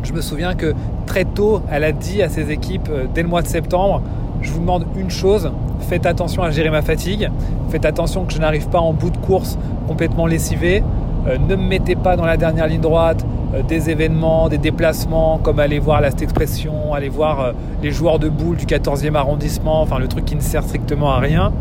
Je 0.03 0.13
me 0.13 0.21
souviens 0.21 0.55
que 0.55 0.73
très 1.05 1.25
tôt, 1.25 1.61
elle 1.71 1.83
a 1.83 1.91
dit 1.91 2.21
à 2.21 2.29
ses 2.29 2.51
équipes, 2.51 2.89
euh, 2.89 3.05
dès 3.13 3.21
le 3.21 3.27
mois 3.27 3.41
de 3.41 3.47
septembre, 3.47 4.01
je 4.41 4.51
vous 4.51 4.59
demande 4.59 4.85
une 4.97 5.09
chose, 5.09 5.51
faites 5.79 6.05
attention 6.05 6.43
à 6.43 6.51
gérer 6.51 6.69
ma 6.69 6.81
fatigue, 6.81 7.29
faites 7.69 7.85
attention 7.85 8.25
que 8.25 8.33
je 8.33 8.39
n'arrive 8.39 8.69
pas 8.69 8.79
en 8.79 8.93
bout 8.93 9.09
de 9.09 9.17
course 9.17 9.57
complètement 9.87 10.25
lessivé, 10.27 10.83
euh, 11.27 11.37
ne 11.37 11.55
me 11.55 11.63
mettez 11.63 11.95
pas 11.95 12.15
dans 12.15 12.25
la 12.25 12.37
dernière 12.37 12.67
ligne 12.67 12.81
droite 12.81 13.25
euh, 13.53 13.61
des 13.61 13.89
événements, 13.89 14.49
des 14.49 14.57
déplacements, 14.57 15.39
comme 15.41 15.59
aller 15.59 15.79
voir 15.79 16.01
la 16.01 16.09
expression, 16.09 16.93
aller 16.93 17.09
voir 17.09 17.39
euh, 17.39 17.51
les 17.83 17.91
joueurs 17.91 18.19
de 18.19 18.29
boules 18.29 18.57
du 18.57 18.65
14e 18.65 19.15
arrondissement, 19.15 19.81
enfin 19.81 19.99
le 19.99 20.07
truc 20.07 20.25
qui 20.25 20.35
ne 20.35 20.41
sert 20.41 20.63
strictement 20.63 21.11
à 21.11 21.19
rien. 21.19 21.51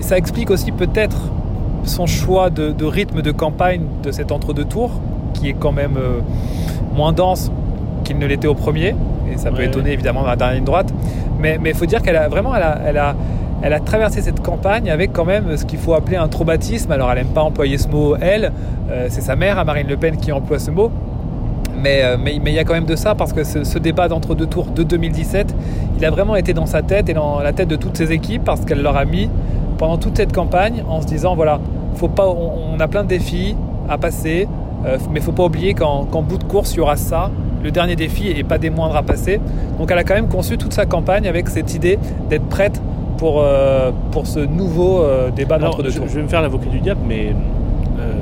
Et 0.00 0.02
ça 0.02 0.16
explique 0.16 0.50
aussi 0.50 0.72
peut-être 0.72 1.18
son 1.84 2.06
choix 2.06 2.50
de, 2.50 2.84
rythme 2.84 3.22
de 3.22 3.32
campagne 3.32 3.82
de 4.02 4.10
cet 4.10 4.32
entre-deux 4.32 4.64
tours, 4.64 4.90
qui 5.34 5.48
est 5.48 5.56
quand 5.58 5.72
même 5.72 5.96
moins 6.94 7.12
dense 7.12 7.50
qu'il 8.04 8.18
ne 8.18 8.26
l'était 8.26 8.48
au 8.48 8.54
premier, 8.54 8.94
et 9.32 9.38
ça 9.38 9.50
peut 9.50 9.62
étonner 9.62 9.92
évidemment 9.92 10.22
dans 10.22 10.26
la 10.26 10.36
dernière 10.36 10.56
ligne 10.56 10.64
droite. 10.64 10.92
Mais 11.38 11.58
il 11.64 11.74
faut 11.74 11.86
dire 11.86 12.02
qu'elle 12.02 12.16
a 12.16 12.28
vraiment, 12.28 12.54
elle 12.54 12.62
a, 12.62 12.78
elle 12.84 12.98
a, 12.98 13.14
elle 13.62 13.72
a 13.72 13.80
traversé 13.80 14.22
cette 14.22 14.40
campagne 14.40 14.90
avec 14.90 15.12
quand 15.12 15.24
même 15.24 15.56
ce 15.56 15.64
qu'il 15.64 15.78
faut 15.78 15.94
appeler 15.94 16.16
un 16.16 16.28
traumatisme. 16.28 16.92
Alors 16.92 17.10
elle 17.10 17.18
n'aime 17.18 17.34
pas 17.34 17.42
employer 17.42 17.78
ce 17.78 17.88
mot, 17.88 18.16
elle, 18.20 18.52
euh, 18.90 19.06
c'est 19.10 19.20
sa 19.20 19.36
mère, 19.36 19.64
Marine 19.64 19.88
Le 19.88 19.96
Pen, 19.96 20.16
qui 20.16 20.32
emploie 20.32 20.58
ce 20.58 20.70
mot. 20.70 20.90
Mais, 21.80 22.02
euh, 22.02 22.16
mais, 22.20 22.34
il 22.34 22.52
y 22.52 22.58
a 22.58 22.64
quand 22.64 22.74
même 22.74 22.86
de 22.86 22.96
ça 22.96 23.14
parce 23.14 23.32
que 23.32 23.44
ce, 23.44 23.78
débat 23.78 24.08
d'entre-deux 24.08 24.46
tours 24.46 24.66
de 24.66 24.82
2017, 24.82 25.54
il 25.96 26.04
a 26.04 26.10
vraiment 26.10 26.34
été 26.34 26.52
dans 26.52 26.66
sa 26.66 26.82
tête 26.82 27.08
et 27.08 27.14
dans 27.14 27.40
la 27.40 27.52
tête 27.52 27.68
de 27.68 27.76
toutes 27.76 27.96
ses 27.96 28.10
équipes 28.10 28.42
parce 28.44 28.64
qu'elle 28.64 28.82
leur 28.82 28.96
a 28.96 29.04
mis 29.04 29.30
pendant 29.76 29.96
toute 29.96 30.16
cette 30.16 30.32
campagne 30.32 30.82
en 30.88 31.00
se 31.00 31.06
disant 31.06 31.36
voilà, 31.36 31.60
faut 31.94 32.08
pas, 32.08 32.26
on, 32.28 32.80
a 32.80 32.88
plein 32.88 33.04
de 33.04 33.08
défis 33.08 33.54
à 33.88 33.96
passer, 33.96 34.48
euh, 34.86 34.98
mais 35.12 35.20
faut 35.20 35.32
pas 35.32 35.44
oublier 35.44 35.74
qu'en 35.74 36.04
bout 36.04 36.38
de 36.38 36.44
course, 36.44 36.74
il 36.74 36.78
y 36.78 36.80
aura 36.80 36.96
ça 36.96 37.30
le 37.62 37.70
dernier 37.70 37.96
défi 37.96 38.28
et 38.28 38.44
pas 38.44 38.58
des 38.58 38.70
moindres 38.70 38.96
à 38.96 39.02
passer. 39.02 39.40
Donc 39.78 39.90
elle 39.90 39.98
a 39.98 40.04
quand 40.04 40.14
même 40.14 40.28
conçu 40.28 40.58
toute 40.58 40.72
sa 40.72 40.86
campagne 40.86 41.28
avec 41.28 41.48
cette 41.48 41.74
idée 41.74 41.98
d'être 42.28 42.46
prête 42.46 42.80
pour, 43.18 43.42
euh, 43.42 43.90
pour 44.12 44.26
ce 44.26 44.38
nouveau 44.40 45.02
euh, 45.02 45.30
débat 45.30 45.58
d'entre-deux 45.58 45.92
tours. 45.92 46.06
Je 46.08 46.14
vais 46.14 46.22
me 46.22 46.28
faire 46.28 46.40
l'avocat 46.40 46.70
du 46.70 46.80
diable, 46.80 47.00
mais 47.06 47.34
euh, 47.98 48.12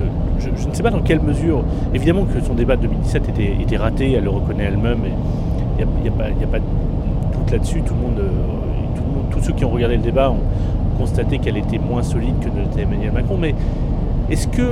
je, 0.41 0.49
ne 0.69 0.75
sais 0.75 0.83
pas 0.83 0.91
dans 0.91 1.03
quelle 1.03 1.21
mesure. 1.21 1.63
Évidemment 1.95 2.25
que 2.25 2.41
son 2.41 2.55
débat 2.55 2.77
de 2.77 2.83
2017 2.83 3.29
était, 3.29 3.57
était 3.61 3.77
raté, 3.77 4.13
elle 4.13 4.25
le 4.25 4.31
reconnaît 4.31 4.65
elle-même, 4.65 4.99
il 5.79 5.87
n'y 6.03 6.09
a, 6.09 6.13
a, 6.13 6.47
pas 6.51 6.59
de 6.59 6.65
doute 7.33 7.53
là-dessus. 7.53 7.83
Tout 7.83 7.95
le 7.95 8.01
monde, 8.01 8.31
tous 9.31 9.43
ceux 9.43 9.53
qui 9.53 9.65
ont 9.65 9.71
regardé 9.71 9.97
le 9.97 10.03
débat 10.03 10.31
ont 10.31 10.99
constaté 10.99 11.39
qu'elle 11.39 11.59
était 11.59 11.79
moins 11.79 12.03
solide 12.03 12.39
que 12.41 12.49
ne 12.49 12.63
l'était 12.65 12.83
Emmanuel 12.83 13.13
Macron. 13.13 13.37
Mais 13.39 13.55
est-ce 14.31 14.49
qu'il 14.49 14.65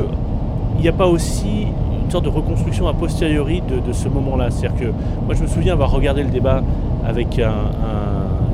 n'y 0.80 0.88
a 0.88 0.92
pas 0.92 1.06
aussi 1.06 1.66
une 2.02 2.10
sorte 2.10 2.24
de 2.24 2.30
reconstruction 2.30 2.88
a 2.88 2.94
posteriori 2.94 3.62
de, 3.62 3.92
ce 3.92 4.08
moment-là? 4.08 4.50
C'est-à-dire 4.50 4.78
que 4.78 4.92
moi 5.26 5.34
je 5.34 5.42
me 5.42 5.48
souviens 5.48 5.74
avoir 5.74 5.90
regardé 5.90 6.22
le 6.22 6.30
débat 6.30 6.62
avec 7.06 7.38
un, 7.38 7.50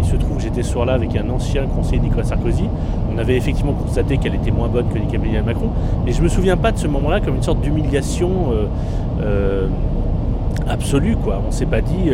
il 0.00 0.06
se 0.06 0.16
trouve 0.16 0.36
que 0.36 0.42
j'étais 0.42 0.62
ce 0.62 0.72
soir-là 0.72 0.94
avec 0.94 1.14
un 1.16 1.28
ancien 1.30 1.66
conseiller 1.66 2.00
Nicolas 2.00 2.24
Sarkozy. 2.24 2.64
On 3.12 3.18
avait 3.18 3.36
effectivement 3.36 3.72
constaté 3.72 4.18
qu'elle 4.18 4.34
était 4.34 4.50
moins 4.50 4.68
bonne 4.68 4.86
que 4.88 4.98
Emmanuel 5.14 5.44
Macron, 5.44 5.70
mais 6.04 6.12
je 6.12 6.22
me 6.22 6.28
souviens 6.28 6.56
pas 6.56 6.72
de 6.72 6.78
ce 6.78 6.86
moment-là 6.88 7.20
comme 7.20 7.36
une 7.36 7.42
sorte 7.42 7.60
d'humiliation 7.60 8.30
euh, 8.52 8.66
euh, 9.22 9.66
absolue. 10.68 11.16
Quoi. 11.16 11.40
On 11.46 11.50
s'est 11.50 11.66
pas 11.66 11.80
dit. 11.80 12.10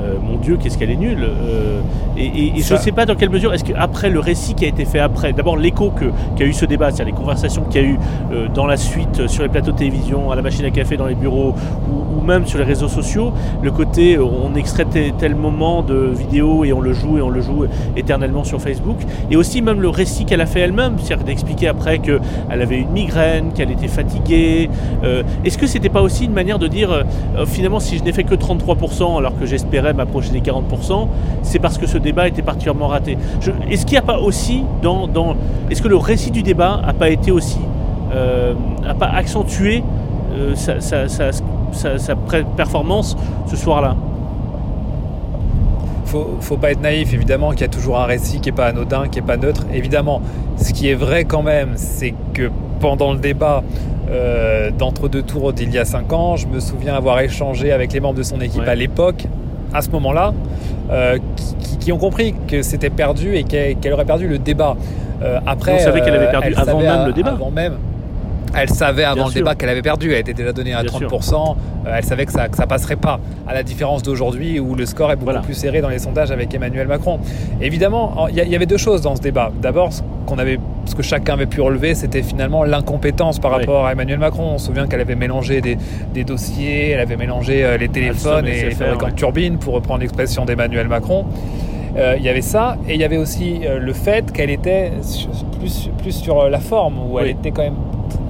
Euh, 0.00 0.14
mon 0.22 0.36
Dieu, 0.36 0.56
qu'est-ce 0.56 0.78
qu'elle 0.78 0.90
est 0.90 0.96
nulle. 0.96 1.24
Euh, 1.24 1.80
et, 2.16 2.52
je 2.60 2.74
ne 2.74 2.78
sais 2.78 2.92
pas 2.92 3.06
dans 3.06 3.14
quelle 3.14 3.30
mesure, 3.30 3.52
est-ce 3.52 3.64
qu'après 3.64 4.10
le 4.10 4.20
récit 4.20 4.54
qui 4.54 4.64
a 4.64 4.68
été 4.68 4.84
fait 4.84 4.98
après, 4.98 5.32
d'abord 5.32 5.56
l'écho 5.56 5.92
qu'a 6.36 6.44
eu 6.44 6.52
ce 6.52 6.64
débat, 6.64 6.90
c'est-à-dire 6.90 7.14
les 7.14 7.20
conversations 7.20 7.62
qu'il 7.64 7.82
y 7.82 7.84
a 7.84 7.88
eu 7.88 7.98
euh, 8.32 8.48
dans 8.48 8.66
la 8.66 8.76
suite 8.76 9.26
sur 9.28 9.42
les 9.42 9.48
plateaux 9.48 9.72
de 9.72 9.76
télévision, 9.76 10.30
à 10.30 10.36
la 10.36 10.42
machine 10.42 10.64
à 10.64 10.70
café, 10.70 10.96
dans 10.96 11.06
les 11.06 11.14
bureaux, 11.14 11.54
ou, 11.90 12.20
même 12.20 12.46
sur 12.46 12.58
les 12.58 12.64
réseaux 12.64 12.88
sociaux, 12.88 13.32
le 13.62 13.70
côté 13.70 14.18
on 14.18 14.54
extrait 14.54 14.84
tel 15.18 15.34
moment 15.34 15.82
de 15.82 15.94
vidéo 15.94 16.64
et 16.64 16.72
on 16.72 16.80
le 16.80 16.92
joue 16.92 17.18
et 17.18 17.22
on 17.22 17.30
le 17.30 17.40
joue 17.40 17.64
éternellement 17.96 18.44
sur 18.44 18.60
Facebook, 18.60 18.98
et 19.30 19.36
aussi 19.36 19.60
même 19.62 19.80
le 19.80 19.88
récit 19.88 20.24
qu'elle 20.24 20.40
a 20.40 20.46
fait 20.46 20.60
elle-même, 20.60 20.96
c'est-à-dire 20.98 21.24
d'expliquer 21.24 21.68
après 21.68 21.98
qu'elle 21.98 22.20
avait 22.48 22.78
une 22.78 22.90
migraine, 22.90 23.52
qu'elle 23.52 23.70
était 23.70 23.88
fatiguée. 23.88 24.70
Est-ce 25.44 25.58
que 25.58 25.66
c'était 25.66 25.88
pas 25.88 26.02
aussi 26.02 26.26
une 26.26 26.32
manière 26.32 26.58
de 26.58 26.68
dire 26.68 27.04
finalement 27.46 27.80
si 27.80 27.98
je 27.98 28.04
n'ai 28.04 28.12
fait 28.12 28.24
que 28.24 28.34
33% 28.34 29.18
alors 29.18 29.36
que 29.38 29.46
j'espérais 29.46 29.81
m'approcher 29.92 30.30
des 30.30 30.40
40%, 30.40 31.08
c'est 31.42 31.58
parce 31.58 31.78
que 31.78 31.86
ce 31.86 31.98
débat 31.98 32.28
était 32.28 32.42
particulièrement 32.42 32.88
raté. 32.88 33.18
Est-ce 33.70 33.84
qu'il 33.84 33.94
n'y 33.94 33.98
a 33.98 34.06
pas 34.06 34.18
aussi 34.18 34.64
dans, 34.82 35.06
dans 35.06 35.36
est-ce 35.70 35.82
que 35.82 35.88
le 35.88 35.96
récit 35.96 36.30
du 36.30 36.42
débat 36.42 36.80
n'a 36.84 36.92
pas 36.92 37.08
été 37.08 37.30
aussi, 37.30 37.60
euh, 38.14 38.54
a 38.86 38.94
pas 38.94 39.08
accentué 39.08 39.82
euh, 40.34 40.54
sa, 40.54 40.80
sa, 40.80 42.14
performance 42.56 43.16
ce 43.46 43.56
soir-là? 43.56 43.96
Faut, 46.06 46.36
faut 46.40 46.56
pas 46.58 46.72
être 46.72 46.82
naïf, 46.82 47.14
évidemment 47.14 47.50
qu'il 47.52 47.62
y 47.62 47.64
a 47.64 47.68
toujours 47.68 47.98
un 47.98 48.04
récit 48.04 48.40
qui 48.40 48.50
n'est 48.50 48.56
pas 48.56 48.66
anodin, 48.66 49.08
qui 49.08 49.18
n'est 49.18 49.26
pas 49.26 49.38
neutre. 49.38 49.64
Évidemment, 49.72 50.20
ce 50.58 50.72
qui 50.72 50.88
est 50.88 50.94
vrai 50.94 51.24
quand 51.24 51.42
même, 51.42 51.72
c'est 51.76 52.14
que 52.34 52.50
pendant 52.80 53.12
le 53.12 53.18
débat 53.18 53.62
euh, 54.10 54.70
d'entre-deux 54.70 55.22
tours 55.22 55.52
d'il 55.54 55.72
y 55.72 55.78
a 55.78 55.86
cinq 55.86 56.12
ans, 56.12 56.36
je 56.36 56.46
me 56.46 56.60
souviens 56.60 56.94
avoir 56.94 57.20
échangé 57.20 57.72
avec 57.72 57.92
les 57.92 58.00
membres 58.00 58.18
de 58.18 58.22
son 58.22 58.40
équipe 58.40 58.66
à 58.66 58.74
l'époque 58.74 59.26
à 59.74 59.82
ce 59.82 59.90
moment-là, 59.90 60.32
euh, 60.90 61.18
qui, 61.80 61.92
ont 61.92 61.98
compris 61.98 62.34
que 62.48 62.62
c'était 62.62 62.90
perdu 62.90 63.36
et 63.36 63.44
qu'elle 63.44 63.92
aurait 63.92 64.04
perdu 64.04 64.28
le 64.28 64.38
débat. 64.38 64.76
Euh, 65.22 65.38
après, 65.46 65.74
on 65.74 65.78
savait 65.78 66.00
qu'elle 66.00 66.14
avait 66.14 66.30
perdu 66.30 66.54
avant 66.56 66.80
même 66.80 67.06
le 67.06 67.12
débat. 67.12 67.32
Avant 67.32 67.50
même, 67.50 67.74
elle 68.54 68.68
savait 68.68 69.04
avant 69.04 69.28
le 69.28 69.32
débat 69.32 69.54
qu'elle 69.54 69.68
avait 69.68 69.82
perdu, 69.82 70.12
elle 70.12 70.20
était 70.20 70.34
déjà 70.34 70.52
donnée 70.52 70.74
à 70.74 70.82
30%, 70.82 71.56
euh, 71.86 71.94
elle 71.96 72.04
savait 72.04 72.26
que 72.26 72.32
ça 72.32 72.48
ne 72.48 72.64
passerait 72.66 72.96
pas, 72.96 73.20
à 73.46 73.54
la 73.54 73.62
différence 73.62 74.02
d'aujourd'hui 74.02 74.60
où 74.60 74.74
le 74.74 74.86
score 74.86 75.12
est 75.12 75.16
beaucoup 75.16 75.40
plus 75.42 75.54
serré 75.54 75.80
dans 75.80 75.88
les 75.88 75.98
sondages 75.98 76.30
avec 76.30 76.52
Emmanuel 76.54 76.86
Macron. 76.86 77.18
Évidemment, 77.60 78.28
il 78.28 78.36
y, 78.36 78.56
avait 78.56 78.66
deux 78.66 78.76
choses 78.76 79.02
dans 79.02 79.16
ce 79.16 79.22
débat. 79.22 79.52
D'abord, 79.60 79.92
ce, 79.92 80.02
qu'on 80.26 80.38
avait, 80.38 80.58
ce 80.84 80.94
que 80.94 81.02
chacun 81.02 81.34
avait 81.34 81.46
pu 81.46 81.60
relever, 81.60 81.94
c'était 81.94 82.22
finalement 82.22 82.64
l'incompétence 82.64 83.38
par 83.38 83.52
rapport 83.52 83.86
à 83.86 83.92
Emmanuel 83.92 84.18
Macron. 84.18 84.52
On 84.54 84.58
se 84.58 84.66
souvient 84.66 84.86
qu'elle 84.86 85.00
avait 85.00 85.14
mélangé 85.14 85.60
des, 85.60 86.24
dossiers, 86.24 86.90
elle 86.90 87.00
avait 87.00 87.16
mélangé 87.16 87.64
euh, 87.64 87.76
les 87.76 87.88
téléphones 87.88 88.46
et 88.46 88.64
les 88.64 88.70
fabricants 88.72 89.08
de 89.08 89.14
turbines, 89.14 89.58
pour 89.58 89.74
reprendre 89.74 90.00
l'expression 90.00 90.44
d'Emmanuel 90.44 90.88
Macron. 90.88 91.26
Euh, 91.96 92.14
il 92.16 92.24
y 92.24 92.28
avait 92.28 92.42
ça, 92.42 92.78
et 92.88 92.94
il 92.94 93.00
y 93.00 93.04
avait 93.04 93.18
aussi 93.18 93.60
le 93.78 93.92
fait 93.92 94.32
qu'elle 94.32 94.50
était 94.50 94.92
plus, 95.58 95.90
plus 95.98 96.12
sur 96.12 96.48
la 96.48 96.60
forme, 96.60 96.98
où 97.10 97.18
elle 97.18 97.28
était 97.28 97.50
quand 97.50 97.62
même 97.62 97.76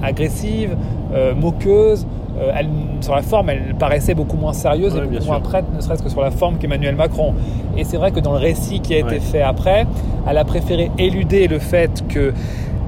agressive, 0.01 0.75
euh, 1.13 1.33
moqueuse. 1.35 2.05
Euh, 2.39 2.51
elle, 2.55 2.67
sur 3.01 3.15
la 3.15 3.21
forme, 3.21 3.49
elle 3.49 3.75
paraissait 3.77 4.15
beaucoup 4.15 4.37
moins 4.37 4.53
sérieuse 4.53 4.95
et 4.95 5.01
beaucoup 5.01 5.25
moins 5.25 5.39
prête, 5.39 5.65
ne 5.75 5.79
serait-ce 5.81 6.01
que 6.01 6.09
sur 6.09 6.21
la 6.21 6.31
forme 6.31 6.57
qu'Emmanuel 6.57 6.95
Macron. 6.95 7.35
Et 7.77 7.83
c'est 7.83 7.97
vrai 7.97 8.11
que 8.11 8.19
dans 8.19 8.31
le 8.31 8.39
récit 8.39 8.79
qui 8.79 8.95
a 8.95 8.99
été 8.99 9.19
fait 9.19 9.41
après, 9.43 9.85
elle 10.27 10.37
a 10.37 10.43
préféré 10.43 10.89
éluder 10.97 11.47
le 11.47 11.59
fait 11.59 12.03
que 12.07 12.33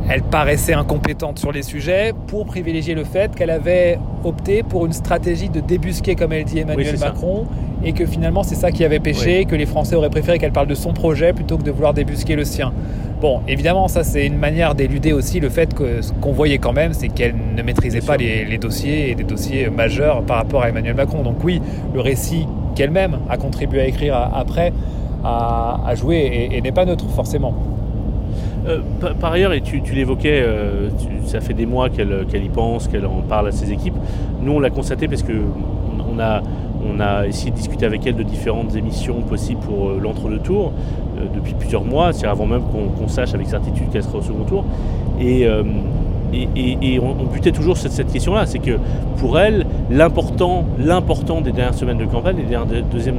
elle 0.10 0.22
paraissait 0.22 0.74
incompétente 0.74 1.40
sur 1.40 1.52
les 1.52 1.64
sujets 1.64 2.14
pour 2.28 2.46
privilégier 2.46 2.94
le 2.94 3.04
fait 3.04 3.34
qu'elle 3.36 3.50
avait 3.50 3.98
opté 4.24 4.64
pour 4.64 4.86
une 4.86 4.94
stratégie 4.94 5.50
de 5.50 5.60
débusquer, 5.60 6.16
comme 6.16 6.32
elle 6.32 6.46
dit 6.46 6.60
Emmanuel 6.60 6.98
Macron, 7.00 7.46
et 7.84 7.94
que 7.94 8.06
finalement 8.06 8.44
c'est 8.44 8.56
ça 8.56 8.72
qui 8.72 8.84
avait 8.84 9.00
péché, 9.00 9.46
que 9.46 9.56
les 9.56 9.66
Français 9.66 9.96
auraient 9.96 10.10
préféré 10.10 10.38
qu'elle 10.38 10.52
parle 10.52 10.68
de 10.68 10.76
son 10.76 10.94
projet 10.94 11.34
plutôt 11.34 11.58
que 11.58 11.64
de 11.64 11.72
vouloir 11.72 11.94
débusquer 11.94 12.36
le 12.36 12.46
sien. 12.46 12.72
Bon, 13.22 13.42
évidemment, 13.48 13.88
ça 13.88 14.04
c'est 14.04 14.26
une 14.26 14.38
manière 14.38 14.76
d'éluder 14.76 15.14
aussi 15.14 15.40
le 15.40 15.50
fait 15.50 15.74
que 15.74 16.02
ce 16.02 16.12
qu'on 16.14 16.34
voyait 16.34 16.60
quand 16.60 16.74
même, 16.74 16.94
c'est 16.94 17.08
qu'elle 17.08 17.36
ne 17.56 17.64
maîtrisait 17.64 18.02
pas 18.02 18.18
les, 18.18 18.58
dossiers 18.58 19.10
et 19.10 19.16
des 19.16 19.24
dossiers 19.24 19.70
majeurs 19.70 20.22
par 20.24 20.38
rapport 20.38 20.62
à 20.62 20.70
Emmanuel 20.70 20.96
Macron. 20.96 21.24
Donc 21.24 21.44
oui, 21.44 21.62
le 21.94 22.02
récit 22.02 22.46
qu'elle-même 22.76 23.20
a 23.30 23.38
contribué 23.38 23.82
à 23.82 23.88
écrire 23.88 24.16
après 24.16 24.72
a, 25.24 25.96
joué 25.96 26.50
et 26.52 26.62
n'est 26.62 26.72
pas 26.72 26.86
neutre 26.86 27.10
forcément. 27.10 27.56
Euh, 28.68 28.80
par 29.20 29.34
ailleurs, 29.34 29.54
et 29.54 29.62
tu, 29.62 29.82
l'évoquais, 29.94 30.42
euh, 30.44 30.90
ça 31.26 31.40
fait 31.40 31.54
des 31.54 31.66
mois 31.66 31.90
qu'elle 31.90 32.44
y 32.44 32.50
pense, 32.50 32.88
qu'elle 32.88 33.06
en 33.06 33.22
parle 33.28 33.50
à 33.50 33.52
ses 33.52 33.72
équipes. 33.72 33.96
Nous, 34.42 34.52
on 34.52 34.60
l'a 34.60 34.70
constaté 34.70 35.08
parce 35.08 35.24
que 35.24 35.34
on 36.18 37.00
a, 37.00 37.28
essayé 37.28 37.52
de 37.52 37.56
discuter 37.56 37.86
avec 37.86 38.06
elle 38.08 38.16
de 38.16 38.24
différentes 38.24 38.76
émissions 38.76 39.22
possibles 39.22 39.60
pour 39.62 39.90
euh, 39.90 40.00
l'entre-deux 40.02 40.40
tours 40.40 40.72
depuis 41.34 41.54
plusieurs 41.54 41.84
mois, 41.84 42.14
c'est 42.14 42.28
avant 42.28 42.46
même 42.46 42.62
qu'on 42.62 43.08
sache 43.08 43.34
avec 43.34 43.48
certitude 43.48 43.90
qu'elle 43.90 44.04
sera 44.04 44.18
au 44.18 44.22
second 44.22 44.44
tour. 44.44 44.66
Et, 45.20 45.48
et, 46.56 47.00
on, 47.00 47.26
butait 47.26 47.52
toujours 47.52 47.78
sur 47.78 47.92
cette 47.92 48.12
question-là, 48.12 48.46
c'est 48.46 48.60
que 48.60 48.78
pour 49.18 49.40
elle, 49.40 49.66
l'important, 49.90 50.66
des 51.42 51.52
dernières 51.52 51.74
semaines 51.74 51.98
de 51.98 52.06
campagne, 52.06 52.38
des, 52.38 52.82
deuxième, 52.92 53.18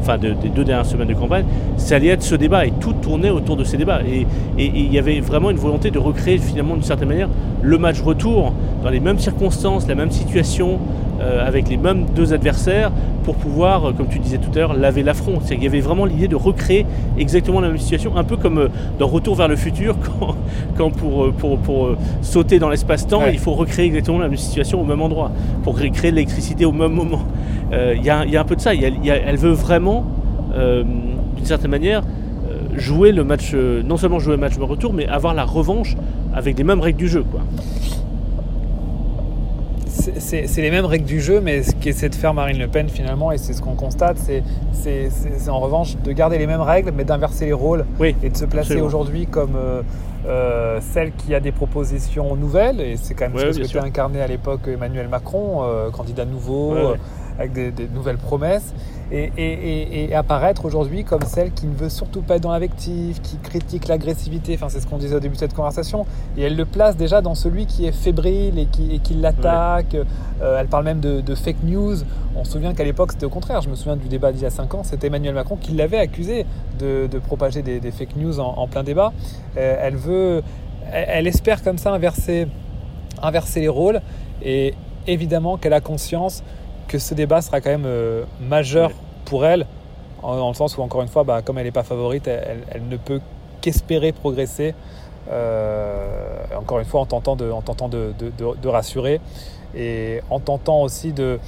enfin 0.00 0.18
des 0.18 0.34
deux 0.48 0.64
dernières 0.64 0.86
semaines 0.86 1.08
de 1.08 1.14
campagne, 1.14 1.44
ça 1.76 1.96
allait 1.96 2.08
être 2.08 2.22
ce 2.22 2.34
débat 2.34 2.66
et 2.66 2.72
tout 2.72 2.92
tournait 2.92 3.30
autour 3.30 3.56
de 3.56 3.64
ces 3.64 3.76
débats. 3.76 4.00
Et 4.02 4.26
il 4.58 4.92
y 4.92 4.98
avait 4.98 5.20
vraiment 5.20 5.50
une 5.50 5.56
volonté 5.56 5.90
de 5.90 5.98
recréer 5.98 6.38
finalement 6.38 6.74
d'une 6.74 6.82
certaine 6.82 7.08
manière 7.08 7.28
le 7.62 7.78
match 7.78 8.00
retour 8.00 8.52
dans 8.82 8.90
les 8.90 9.00
mêmes 9.00 9.18
circonstances, 9.18 9.88
la 9.88 9.94
même 9.94 10.10
situation, 10.10 10.78
euh, 11.20 11.46
avec 11.46 11.70
les 11.70 11.78
mêmes 11.78 12.04
deux 12.14 12.34
adversaires 12.34 12.92
pour 13.24 13.36
pouvoir, 13.36 13.86
euh, 13.86 13.92
comme 13.92 14.08
tu 14.08 14.18
disais 14.18 14.36
tout 14.36 14.50
à 14.54 14.58
l'heure, 14.58 14.74
laver 14.74 15.02
l'affront. 15.02 15.38
Il 15.50 15.62
y 15.62 15.66
avait 15.66 15.80
vraiment 15.80 16.04
l'idée 16.04 16.28
de 16.28 16.36
recréer 16.36 16.84
exactement 17.16 17.60
la 17.60 17.68
même 17.68 17.78
situation, 17.78 18.16
un 18.18 18.24
peu 18.24 18.36
comme 18.36 18.58
euh, 18.58 18.68
dans 18.98 19.06
Retour 19.06 19.34
vers 19.34 19.48
le 19.48 19.56
futur, 19.56 19.96
quand, 20.76 20.90
pour, 20.90 21.32
pour, 21.32 21.96
sauter 22.20 22.58
dans 22.58 22.68
l'espace-temps, 22.68 23.22
il 23.32 23.38
faut 23.38 23.52
recréer 23.52 23.86
exactement 23.86 24.18
la 24.18 24.28
même 24.28 24.36
situation 24.36 24.80
au 24.80 24.84
même 24.84 25.00
endroit, 25.00 25.30
pour 25.62 25.76
créer 25.76 26.10
de 26.10 26.16
l'électricité 26.16 26.66
au 26.66 26.72
même 26.72 26.92
moment. 26.92 27.22
Il 27.72 28.04
y, 28.04 28.10
a 28.10 28.40
un 28.40 28.44
peu 28.44 28.56
de 28.56 28.60
ça, 28.60 28.74
elle 28.74 29.36
veut 29.36 29.52
vraiment, 29.52 30.04
d'une 30.54 31.44
certaine 31.44 31.70
manière, 31.70 32.02
jouer 32.76 33.12
le 33.12 33.24
match, 33.24 33.54
non 33.54 33.96
seulement 33.96 34.18
jouer 34.18 34.34
le 34.34 34.40
match 34.40 34.58
de 34.58 34.62
retour, 34.62 34.92
mais 34.92 35.06
avoir 35.06 35.34
la 35.34 35.44
revanche 35.44 35.96
avec 36.34 36.58
les 36.58 36.64
mêmes 36.64 36.80
règles 36.80 36.98
du 36.98 37.08
jeu. 37.08 37.24
Quoi 37.30 37.40
c'est 40.18 40.62
les 40.62 40.70
mêmes 40.70 40.84
règles 40.84 41.04
du 41.04 41.20
jeu, 41.20 41.40
mais 41.40 41.62
ce 41.62 41.74
qu'essaie 41.74 42.08
de 42.08 42.14
faire 42.14 42.34
Marine 42.34 42.58
Le 42.58 42.68
Pen 42.68 42.88
finalement, 42.88 43.32
et 43.32 43.38
c'est 43.38 43.52
ce 43.52 43.62
qu'on 43.62 43.74
constate, 43.74 44.18
c'est 44.18 45.48
en 45.48 45.60
revanche 45.60 45.96
de 45.96 46.12
garder 46.12 46.38
les 46.38 46.46
mêmes 46.46 46.60
règles, 46.60 46.92
mais 46.96 47.04
d'inverser 47.04 47.46
les 47.46 47.52
rôles 47.52 47.84
et 48.00 48.30
de 48.30 48.36
se 48.36 48.44
placer 48.44 48.80
aujourd'hui 48.80 49.26
comme 49.26 49.56
euh, 49.56 49.82
euh, 50.26 50.80
celle 50.80 51.12
qui 51.12 51.34
a 51.34 51.40
des 51.40 51.52
propositions 51.52 52.36
nouvelles, 52.36 52.80
et 52.80 52.96
c'est 52.96 53.14
quand 53.14 53.28
même 53.30 53.52
ce 53.52 53.58
que 53.58 53.66
tu 53.66 53.78
as 53.78 53.82
incarné 53.82 54.20
à 54.20 54.26
l'époque 54.26 54.68
Emmanuel 54.68 55.08
Macron, 55.08 55.62
euh, 55.62 55.90
candidat 55.90 56.24
nouveau, 56.24 56.74
avec 57.38 57.52
des, 57.52 57.88
nouvelles 57.88 58.18
promesses 58.18 58.74
et, 59.12 60.14
apparaître 60.14 60.64
aujourd'hui 60.64 61.04
comme 61.04 61.22
celle 61.22 61.52
qui 61.52 61.66
ne 61.66 61.74
veut 61.74 61.88
surtout 61.88 62.22
pas 62.22 62.36
être 62.36 62.42
dans 62.42 62.52
l'invective, 62.52 63.20
qui 63.20 63.36
critique 63.38 63.88
l'agressivité, 63.88 64.54
enfin 64.54 64.68
c'est 64.68 64.80
ce 64.80 64.86
qu'on 64.86 64.98
disait 64.98 65.14
au 65.14 65.20
début 65.20 65.34
de 65.34 65.40
cette 65.40 65.54
conversation, 65.54 66.06
et 66.36 66.42
elle 66.42 66.56
le 66.56 66.64
place 66.64 66.96
déjà 66.96 67.20
dans 67.20 67.34
celui 67.34 67.66
qui 67.66 67.86
est 67.86 67.92
fébrile 67.92 68.58
et 68.58 68.66
qui, 68.66 69.14
l'attaque, 69.14 69.94
euh, 69.94 70.58
elle 70.58 70.66
parle 70.66 70.84
même 70.84 71.00
de, 71.00 71.34
fake 71.34 71.62
news, 71.62 71.96
on 72.34 72.44
se 72.44 72.52
souvient 72.52 72.74
qu'à 72.74 72.84
l'époque 72.84 73.12
c'était 73.12 73.26
au 73.26 73.30
contraire, 73.30 73.60
je 73.60 73.68
me 73.68 73.74
souviens 73.74 73.96
du 73.96 74.08
débat 74.08 74.32
d'il 74.32 74.42
y 74.42 74.46
a 74.46 74.50
5 74.50 74.74
ans, 74.74 74.82
c'était 74.82 75.06
Emmanuel 75.06 75.34
Macron 75.34 75.56
qui 75.56 75.72
l'avait 75.72 75.98
accusé 75.98 76.46
de, 76.78 77.08
propager 77.26 77.62
des, 77.62 77.90
fake 77.90 78.16
news 78.16 78.40
en, 78.40 78.66
plein 78.66 78.82
débat, 78.82 79.12
euh, 79.56 79.76
elle 79.80 79.96
veut, 79.96 80.42
elle, 80.92 81.26
espère 81.26 81.62
comme 81.62 81.78
ça 81.78 81.92
inverser, 81.92 82.48
inverser 83.22 83.60
les 83.60 83.68
rôles, 83.68 84.00
et 84.42 84.74
évidemment 85.06 85.56
qu'elle 85.56 85.72
a 85.72 85.80
conscience 85.80 86.42
que 86.88 86.98
ce 86.98 87.14
débat 87.14 87.42
sera 87.42 87.60
quand 87.60 87.70
même 87.70 87.86
euh, 87.86 88.24
majeur 88.40 88.90
pour 89.24 89.44
elle, 89.44 89.66
en, 90.22 90.48
le 90.48 90.54
sens 90.54 90.76
où, 90.76 90.82
encore 90.82 91.02
une 91.02 91.08
fois, 91.08 91.24
bah, 91.24 91.42
comme 91.42 91.58
elle 91.58 91.64
n'est 91.64 91.72
pas 91.72 91.82
favorite, 91.82 92.26
elle, 92.26 92.88
ne 92.88 92.96
peut 92.96 93.20
qu'espérer 93.60 94.12
progresser, 94.12 94.74
euh, 95.30 96.44
encore 96.56 96.78
une 96.78 96.84
fois, 96.84 97.00
en 97.00 97.06
tentant 97.06 97.36
de, 97.36 97.50
en 97.50 97.62
tentant 97.62 97.88
de, 97.88 98.12
de, 98.18 98.68
rassurer 98.68 99.20
et 99.76 100.20
en 100.30 100.40
tentant 100.40 100.82
aussi 100.82 101.12
de, 101.12 101.38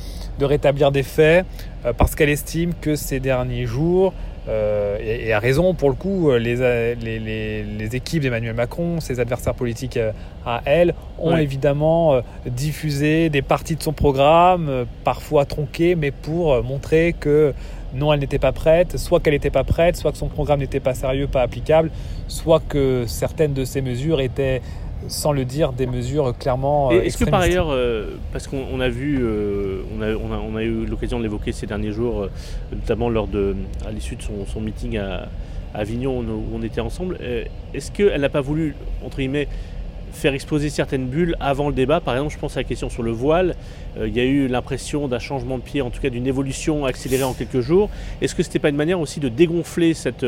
rétablir 0.41 0.93
des 0.93 1.03
faits, 1.03 1.47
euh, 1.85 1.93
parce 1.93 2.15
qu'elle 2.15 2.29
estime 2.29 2.73
que 2.81 2.95
ces 2.97 3.21
derniers 3.21 3.67
jours, 3.67 4.13
euh, 4.49 4.97
et, 5.01 5.33
a 5.33 5.39
raison 5.39 5.75
pour 5.75 5.91
le 5.91 5.95
coup, 5.95 6.31
euh, 6.31 6.39
les, 6.39 6.95
les, 6.95 7.97
équipes 7.97 8.23
d'Emmanuel 8.23 8.55
Macron, 8.55 9.01
ses 9.01 9.21
adversaires 9.21 9.55
politiques 9.55 9.99
à 10.47 10.63
elle, 10.65 10.95
ont 11.19 11.37
évidemment 11.37 12.21
diffusé 12.47 13.31
des 13.31 13.43
parties 13.43 13.77
de 13.77 13.83
son 13.83 13.93
programme, 13.93 14.87
parfois 15.05 15.45
tronquées, 15.45 15.95
mais 15.95 16.11
pour 16.11 16.63
montrer 16.63 17.15
que 17.19 17.55
non, 17.95 18.13
elle 18.13 18.21
n'était 18.21 18.39
pas 18.39 18.53
prête, 18.53 18.99
soit 18.99 19.21
qu'elle 19.21 19.33
n'était 19.33 19.51
pas 19.51 19.65
prête, 19.65 19.97
soit 19.97 20.13
que 20.13 20.19
son 20.19 20.29
programme 20.29 20.61
n'était 20.61 20.81
pas 20.81 20.95
sérieux, 20.95 21.27
pas 21.27 21.43
applicable, 21.43 21.91
soit 22.29 22.61
que 22.61 23.05
certaines 23.07 23.55
de 23.55 23.65
ses 23.65 23.81
mesures 23.81 24.21
étaient 24.21 24.61
sans 25.07 25.33
le 25.33 25.45
dire, 25.45 25.73
des 25.73 25.87
mesures 25.87 26.37
clairement. 26.37 26.91
Est-ce 26.91 27.17
que 27.17 27.25
par 27.25 27.41
ailleurs, 27.41 27.75
parce 28.33 28.49
qu'on 28.49 28.81
a 28.81 28.89
vu, 28.89 29.25
on, 29.97 30.03
a, 30.03 30.15
on, 30.15 30.57
a, 30.57 30.63
eu 30.63 30.87
l'occasion 30.87 31.19
de 31.19 31.23
l'évoquer 31.23 31.53
ces 31.53 31.67
derniers 31.67 31.93
jours, 31.93 32.29
notamment 32.73 33.09
lors 33.09 33.29
de, 33.29 33.55
à 33.87 33.93
l'issue 33.93 34.17
de 34.17 34.23
son, 34.23 34.61
meeting 34.61 34.99
à, 34.99 35.29
Avignon 35.75 36.21
où 36.21 36.45
on 36.55 36.63
était 36.63 36.81
ensemble, 36.81 37.19
est-ce 37.75 37.93
qu'elle 37.93 38.21
n'a 38.21 38.29
pas 38.29 38.41
voulu, 38.41 38.75
entre 39.05 39.19
guillemets, 39.19 39.49
faire 40.13 40.33
exploser 40.33 40.71
certaines 40.71 41.07
bulles 41.07 41.37
avant 41.41 41.69
le 41.69 41.75
débat? 41.75 42.01
Par 42.01 42.15
exemple, 42.15 42.33
je 42.33 42.39
pense 42.39 42.57
à 42.57 42.61
la 42.61 42.65
question 42.65 42.89
sur 42.89 43.03
le 43.03 43.13
voile. 43.13 43.55
il 44.03 44.17
y 44.17 44.21
a 44.21 44.25
eu 44.25 44.49
l'impression 44.49 45.07
d'un 45.07 45.19
changement 45.19 45.59
de 45.59 45.63
pied, 45.63 45.83
en 45.83 45.91
tout 45.91 46.01
cas 46.01 46.11
d'une 46.11 46.27
évolution 46.27 46.87
accélérée 46.87 47.25
en 47.25 47.35
quelques 47.35 47.61
jours. 47.61 47.91
Est-ce 48.21 48.35
que 48.35 48.43
ce 48.43 48.49
n'était 48.49 48.59
pas 48.59 48.71
une 48.71 48.77
manière 48.77 48.99
aussi 48.99 49.21
de 49.21 49.29
dégonfler 49.29 49.95
cette, 49.95 50.27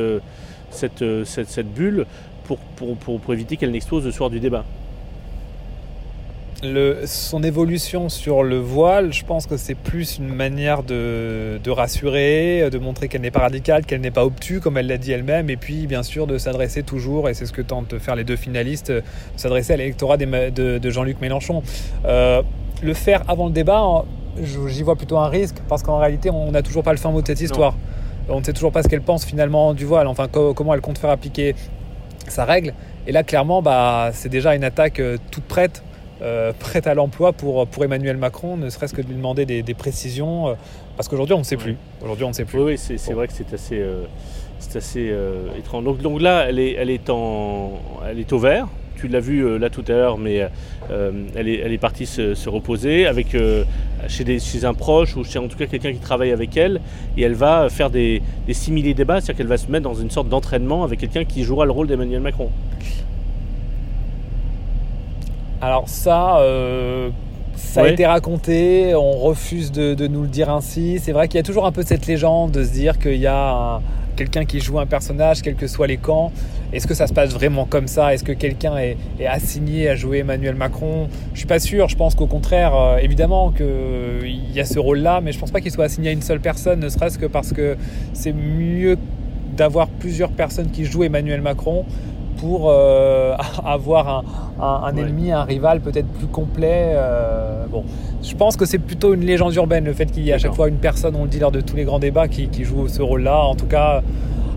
cette, 0.71 1.05
cette, 1.25 1.49
cette 1.49 1.73
bulle 1.73 2.07
pour, 2.77 2.97
pour, 2.97 3.33
éviter 3.33 3.57
qu'elle 3.57 3.71
n'explose 3.71 4.05
le 4.05 4.11
soir 4.11 4.31
du 4.31 4.41
débat. 4.41 4.65
Le, 6.63 7.07
son 7.07 7.43
évolution 7.43 8.11
sur 8.11 8.43
le 8.43 8.59
voile, 8.59 9.15
je 9.15 9.25
pense 9.25 9.47
que 9.47 9.57
c'est 9.57 9.75
plus 9.75 10.19
une 10.19 10.29
manière 10.29 10.83
de, 10.83 11.59
de 11.63 11.71
rassurer, 11.71 12.69
de 12.71 12.79
montrer 12.79 13.09
qu'elle 13.09 13.23
n'est 13.23 13.31
pas 13.31 13.41
radicale, 13.41 13.87
qu'elle 13.87 14.03
n'est 14.03 14.11
pas 14.11 14.27
obtue, 14.27 14.61
comme 14.61 14.77
elle 14.77 14.87
l'a 14.87 14.99
dit 14.99 15.11
elle-même, 15.11 15.49
et 15.49 15.57
puis 15.57 15.87
bien 15.87 16.03
sûr 16.03 16.27
de 16.27 16.37
s'adresser 16.37 16.83
toujours, 16.83 17.31
et 17.31 17.35
c'est 17.35 17.47
ce 17.47 17.53
que 17.53 17.63
tentent 17.63 17.91
de 17.91 17.99
faire 17.99 18.15
les 18.15 18.25
deux 18.25 18.37
finalistes, 18.37 18.93
s'adresser 19.37 19.73
à 19.73 19.77
l'électorat 19.79 20.19
de, 20.19 20.79
de 20.79 20.91
Jean-Luc 20.91 21.23
Mélenchon. 21.23 21.63
Euh, 22.05 22.43
le 22.83 22.95
faire 22.95 23.23
avant 23.29 23.47
le 23.47 23.53
débat, 23.53 24.05
j'y 24.43 24.83
vois 24.83 24.97
plutôt 24.97 25.17
un 25.17 25.29
risque, 25.29 25.57
parce 25.67 25.83
qu'en 25.83 25.99
réalité, 25.99 26.29
on 26.29 26.51
n'a 26.51 26.63
toujours 26.63 26.83
pas 26.83 26.93
le 26.93 26.99
fin 26.99 27.11
mot 27.11 27.23
de 27.23 27.27
cette 27.27 27.41
histoire. 27.41 27.75
On 28.29 28.41
ne 28.41 28.45
sait 28.45 28.53
toujours 28.53 28.71
pas 28.71 28.83
ce 28.83 28.89
qu'elle 28.89 29.03
pense 29.03 29.25
finalement 29.25 29.75
du 29.75 29.85
voile, 29.85 30.07
enfin 30.07 30.29
comment 30.29 30.75
elle 30.75 30.81
compte 30.81 30.99
faire 30.99 31.11
appliquer 31.11 31.55
sa 32.29 32.45
règle. 32.45 32.75
Et 33.07 33.13
là, 33.13 33.23
clairement, 33.23 33.63
bah, 33.63 34.11
c'est 34.13 34.29
déjà 34.29 34.55
une 34.55 34.65
attaque 34.65 35.01
euh, 35.01 35.17
toute 35.31 35.45
prête, 35.45 35.83
euh, 36.23 36.53
prête 36.59 36.87
à 36.87 36.95
l'emploi 36.95 37.33
pour, 37.33 37.67
pour 37.67 37.85
Emmanuel 37.85 38.17
Macron, 38.17 38.57
ne 38.57 38.69
serait-ce 38.69 38.95
que 38.95 39.03
de 39.03 39.09
lui 39.09 39.17
demander 39.17 39.47
des, 39.47 39.75
précisions, 39.75 40.49
euh, 40.49 40.55
parce 40.97 41.09
qu'aujourd'hui, 41.09 41.35
on 41.35 41.41
ne 41.41 41.45
sait 41.45 41.57
plus. 41.57 41.77
Aujourd'hui, 42.03 42.25
on 42.25 42.29
ne 42.29 42.35
sait 42.35 42.45
plus. 42.45 42.61
Oui, 42.61 42.79
c'est 42.79 43.13
vrai 43.13 43.27
que 43.27 43.33
c'est 43.33 43.53
assez, 43.53 43.83
assez 44.75 45.15
étrange. 45.59 45.85
Donc, 45.85 45.99
donc, 45.99 46.21
là, 46.21 46.47
elle 46.49 46.59
est, 46.59 46.73
elle, 46.73 46.91
est 46.91 47.09
en, 47.09 47.81
elle 48.09 48.19
est 48.19 48.33
au 48.33 48.39
vert, 48.39 48.69
tu 48.97 49.09
l'as 49.09 49.21
vu 49.21 49.59
là 49.59 49.71
tout 49.71 49.85
à 49.89 49.93
l'heure, 49.93 50.19
mais 50.19 50.47
elle, 50.91 51.49
est, 51.49 51.59
elle 51.61 51.73
est 51.73 51.79
partie 51.79 52.05
se, 52.05 52.49
reposer 52.49 53.07
avec, 53.07 53.35
chez, 54.09 54.65
un 54.65 54.75
proche 54.75 55.17
ou 55.17 55.25
chez 55.25 55.39
en 55.39 55.49
tout 55.49 55.57
cas 55.57 55.67
quelqu'un 55.67 55.93
qui 55.93 55.99
travaille 55.99 56.33
avec 56.33 56.57
elle. 56.57 56.81
Et 57.17 57.23
elle 57.23 57.35
va 57.35 57.69
faire 57.69 57.91
des, 57.91 58.23
des 58.47 58.55
simili-débats, 58.55 59.21
c'est-à-dire 59.21 59.37
qu'elle 59.37 59.47
va 59.47 59.59
se 59.59 59.71
mettre 59.71 59.85
dans 59.85 59.95
une 59.95 60.11
sorte 60.11 60.29
d'entraînement 60.29 60.85
avec 60.85 61.01
quelqu'un 61.01 61.25
qui 61.25 61.45
jouera 61.45 61.65
le 61.65 61.73
rôle 61.73 61.87
d'Emmanuel 61.87 62.21
Macron. 62.21 62.51
Alors 65.63 65.89
ça, 65.89 66.41
ça 67.61 67.83
a 67.83 67.89
été 67.89 68.05
raconté, 68.05 68.95
on 68.97 69.13
refuse 69.13 69.71
de, 69.71 69.95
de, 69.95 70.09
nous 70.09 70.23
le 70.23 70.29
dire 70.29 70.51
ainsi. 70.51 70.99
C'est 71.01 71.13
vrai 71.13 71.29
qu'il 71.29 71.39
y 71.39 71.41
a 71.41 71.45
toujours 71.45 71.67
un 71.67 71.73
peu 71.73 71.83
cette 71.83 72.07
légende 72.07 72.51
de 72.51 72.65
se 72.65 72.73
dire 72.73 72.99
qu'il 72.99 73.17
y 73.17 73.29
a 73.29 73.81
quelqu'un 74.17 74.45
qui 74.45 74.61
joue 74.61 74.79
un 74.79 74.87
personnage, 74.87 75.41
quels 75.41 75.55
que 75.55 75.67
soient 75.67 75.87
les 75.87 75.97
camps. 75.97 76.33
Est-ce 76.73 76.87
que 76.87 76.95
ça 76.95 77.07
se 77.07 77.13
passe 77.13 77.33
vraiment 77.33 77.65
comme 77.67 77.87
ça? 77.87 78.13
Est-ce 78.13 78.25
que 78.25 78.33
quelqu'un 78.33 78.77
est, 78.77 78.97
assigné 79.27 79.89
à 79.89 79.95
jouer 79.95 80.19
Emmanuel 80.19 80.55
Macron? 80.55 81.09
Je 81.33 81.39
suis 81.39 81.47
pas 81.47 81.59
sûr. 81.59 81.89
Je 81.89 81.97
pense 81.97 82.15
qu'au 82.15 82.27
contraire, 82.27 82.75
euh, 82.75 82.97
évidemment 82.99 83.51
qu'il 83.51 84.53
y 84.55 84.61
a 84.61 84.65
ce 84.65 84.79
rôle-là, 84.79 85.21
mais 85.21 85.33
je 85.33 85.39
pense 85.39 85.51
pas 85.51 85.61
qu'il 85.61 85.71
soit 85.71 85.85
assigné 85.85 86.11
à 86.11 86.13
une 86.13 86.23
seule 86.23 86.41
personne, 86.41 86.81
ne 86.81 86.89
serait-ce 86.89 87.19
que 87.19 87.27
parce 87.27 87.53
que 87.53 87.77
c'est 88.13 88.33
mieux 88.33 88.99
d'avoir 89.57 89.89
plusieurs 89.89 90.31
personnes 90.31 90.71
qui 90.71 90.85
jouent 90.85 91.05
Emmanuel 91.05 91.41
Macron 91.41 91.85
pour 92.41 92.71
euh, 92.71 93.37
avoir 93.65 94.25
un, 94.61 94.97
ennemi, 94.97 95.31
un 95.31 95.45
rival 95.45 95.81
peut-être 95.81 96.09
plus 96.09 96.27
complet. 96.27 96.93
Euh, 96.95 97.67
bon, 97.67 97.85
je 98.23 98.35
pense 98.35 98.57
que 98.57 98.65
c'est 98.65 98.79
plutôt 98.79 99.15
une 99.15 99.25
légende 99.25 99.55
urbaine 99.55 99.85
le 99.85 99.93
fait 99.93 100.07
qu'il 100.07 100.25
y 100.25 100.31
ait 100.31 100.35
à 100.35 100.39
chaque 100.39 100.55
fois 100.55 100.69
une 100.69 100.77
personne, 100.77 101.15
on 101.17 101.25
le 101.25 101.29
dit 101.29 101.39
lors 101.39 101.53
de 101.53 101.61
tous 101.61 101.77
les 101.77 101.85
grands 101.85 101.99
débats, 101.99 102.29
qui, 102.29 102.49
joue 102.65 102.89
ce 102.89 103.03
rôle-là. 103.03 103.45
En 103.45 103.55
tout 103.55 103.67
cas, 103.67 104.03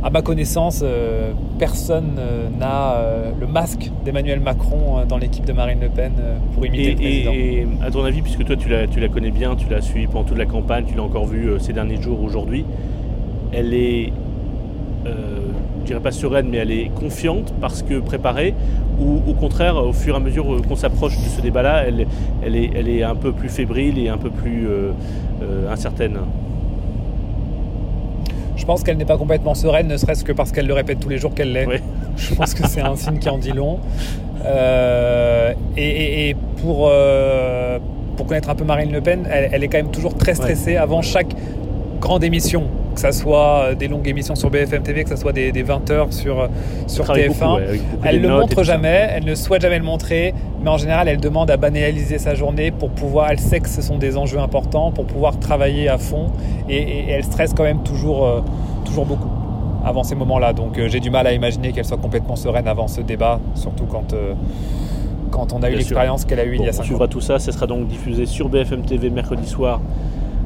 à 0.03 0.09
ma 0.09 0.21
connaissance, 0.21 0.81
euh, 0.83 1.31
personne 1.59 2.19
n'a 2.59 2.97
le 3.39 3.47
masque 3.47 3.91
d'Emmanuel 4.03 4.39
Macron 4.39 5.05
dans 5.07 5.17
l'équipe 5.17 5.45
de 5.45 5.53
Marine 5.53 5.79
Le 5.81 5.89
Pen 5.89 6.13
pour 6.53 6.65
imiter 6.65 6.91
le 6.91 6.95
président. 6.95 7.31
Et 7.31 7.67
à 7.85 7.91
ton 7.91 8.03
avis, 8.03 8.21
puisque 8.21 8.43
toi 8.45 8.55
tu 8.55 8.69
la, 8.69 8.87
tu 8.87 8.99
la 8.99 9.07
connais 9.07 9.31
bien, 9.31 9.55
tu 9.55 9.69
l'as 9.69 9.81
suivi 9.81 10.07
pendant 10.07 10.25
toute 10.25 10.37
la 10.37 10.45
campagne, 10.45 10.85
tu 10.87 10.95
l'as 10.95 11.03
encore 11.03 11.25
vu 11.25 11.53
ces 11.59 11.73
derniers 11.73 12.01
jours, 12.01 12.21
aujourd'hui, 12.21 12.65
elle 13.53 13.73
est 13.73 14.11
je 15.83 15.87
dirais 15.87 15.99
pas 15.99 16.11
sereine, 16.11 16.47
mais 16.49 16.57
elle 16.57 16.71
est 16.71 16.89
confiante 16.95 17.53
parce 17.59 17.83
que 17.83 17.99
préparée, 17.99 18.53
ou 18.99 19.19
au 19.27 19.33
contraire, 19.33 19.75
au 19.75 19.91
fur 19.91 20.13
et 20.13 20.17
à 20.17 20.19
mesure 20.19 20.61
qu'on 20.67 20.77
s'approche 20.77 21.17
de 21.17 21.25
ce 21.25 21.41
débat-là, 21.41 21.83
elle, 21.85 22.07
elle, 22.45 22.55
est, 22.55 22.69
elle 22.73 22.87
est 22.87 23.03
un 23.03 23.15
peu 23.15 23.33
plus 23.33 23.49
fébrile 23.49 23.99
et 23.99 24.07
un 24.07 24.17
peu 24.17 24.29
plus 24.29 24.67
euh, 24.67 24.91
euh, 25.41 25.71
incertaine 25.71 26.19
Je 28.55 28.65
pense 28.65 28.83
qu'elle 28.83 28.97
n'est 28.97 29.05
pas 29.05 29.17
complètement 29.17 29.55
sereine, 29.55 29.87
ne 29.87 29.97
serait-ce 29.97 30.23
que 30.23 30.31
parce 30.31 30.53
qu'elle 30.53 30.67
le 30.67 30.73
répète 30.73 31.01
tous 31.01 31.09
les 31.09 31.17
jours 31.17 31.33
qu'elle 31.33 31.51
l'est. 31.51 31.67
Je 32.15 32.33
pense 32.33 32.53
que 32.53 32.65
c'est 32.67 32.81
un 32.81 32.95
signe 32.95 33.19
qui 33.19 33.27
en 33.27 33.37
dit 33.37 33.51
long. 33.51 33.79
Euh, 34.45 35.53
et, 35.75 36.35
pour, 36.61 36.89
pour 38.15 38.25
connaître 38.25 38.49
un 38.49 38.55
peu 38.55 38.63
Marine 38.63 38.91
Le 38.93 39.01
Pen, 39.01 39.27
elle, 39.29 39.49
elle 39.51 39.63
est 39.63 39.67
quand 39.67 39.79
même 39.79 39.91
toujours 39.91 40.15
très 40.15 40.33
stressée 40.33 40.77
avant 40.77 41.01
chaque 41.01 41.35
grande 41.99 42.23
émission 42.23 42.63
que 42.93 43.01
ce 43.01 43.11
soit 43.11 43.63
euh, 43.63 43.75
des 43.75 43.87
longues 43.87 44.07
émissions 44.07 44.35
sur 44.35 44.49
BFM 44.49 44.83
TV, 44.83 45.03
que 45.03 45.09
ce 45.09 45.15
soit 45.15 45.33
des, 45.33 45.51
20 45.51 45.91
heures 45.91 46.13
sur, 46.13 46.41
euh, 46.41 46.47
sur 46.87 47.05
TF1. 47.05 47.79
elle 48.03 48.21
ne 48.21 48.27
le 48.27 48.33
montre 48.33 48.63
jamais, 48.63 49.09
elle 49.11 49.25
ne 49.25 49.35
souhaite 49.35 49.61
jamais 49.61 49.79
le 49.79 49.85
montrer, 49.85 50.33
mais 50.61 50.69
en 50.69 50.77
général, 50.77 51.07
elle 51.07 51.19
demande 51.19 51.49
à 51.51 51.57
banaliser 51.57 52.19
sa 52.19 52.35
journée 52.35 52.71
pour 52.71 52.89
pouvoir, 52.89 53.31
elle 53.31 53.39
sait 53.39 53.59
que 53.59 53.69
ce 53.69 53.81
sont 53.81 53.97
des 53.97 54.17
enjeux 54.17 54.39
importants, 54.39 54.91
pour 54.91 55.05
pouvoir 55.05 55.39
travailler 55.39 55.89
à 55.89 55.97
fond, 55.97 56.27
et, 56.69 57.09
elle 57.09 57.23
stresse 57.23 57.53
quand 57.55 57.63
même 57.63 57.83
toujours, 57.83 58.25
euh, 58.25 58.41
toujours 58.85 59.05
beaucoup 59.05 59.29
avant 59.85 60.03
ces 60.03 60.15
moments-là. 60.15 60.53
Donc 60.53 60.79
j'ai 60.87 60.99
du 61.01 61.09
mal 61.09 61.27
à 61.27 61.33
imaginer 61.33 61.73
qu'elle 61.73 61.85
soit 61.85 61.97
complètement 61.97 62.37
sereine 62.37 62.67
avant 62.67 62.87
ce 62.87 63.01
débat, 63.01 63.39
surtout 63.55 63.85
quand... 63.85 64.15
quand 65.29 65.51
on 65.51 65.61
a 65.61 65.69
eu 65.69 65.75
l'expérience 65.75 66.23
qu'elle 66.23 66.39
a 66.39 66.45
eue 66.45 66.55
il 66.55 66.63
y 66.63 66.69
a 66.69 66.71
5 66.71 66.79
ans. 66.79 66.83
On 66.83 66.85
suivra 66.85 67.07
tout 67.09 67.19
ça, 67.19 67.37
ce 67.39 67.51
sera 67.51 67.67
donc 67.67 67.87
diffusé 67.87 68.25
sur 68.25 68.47
BFM 68.47 68.83
TV 68.83 69.09
mercredi 69.09 69.45
soir 69.45 69.81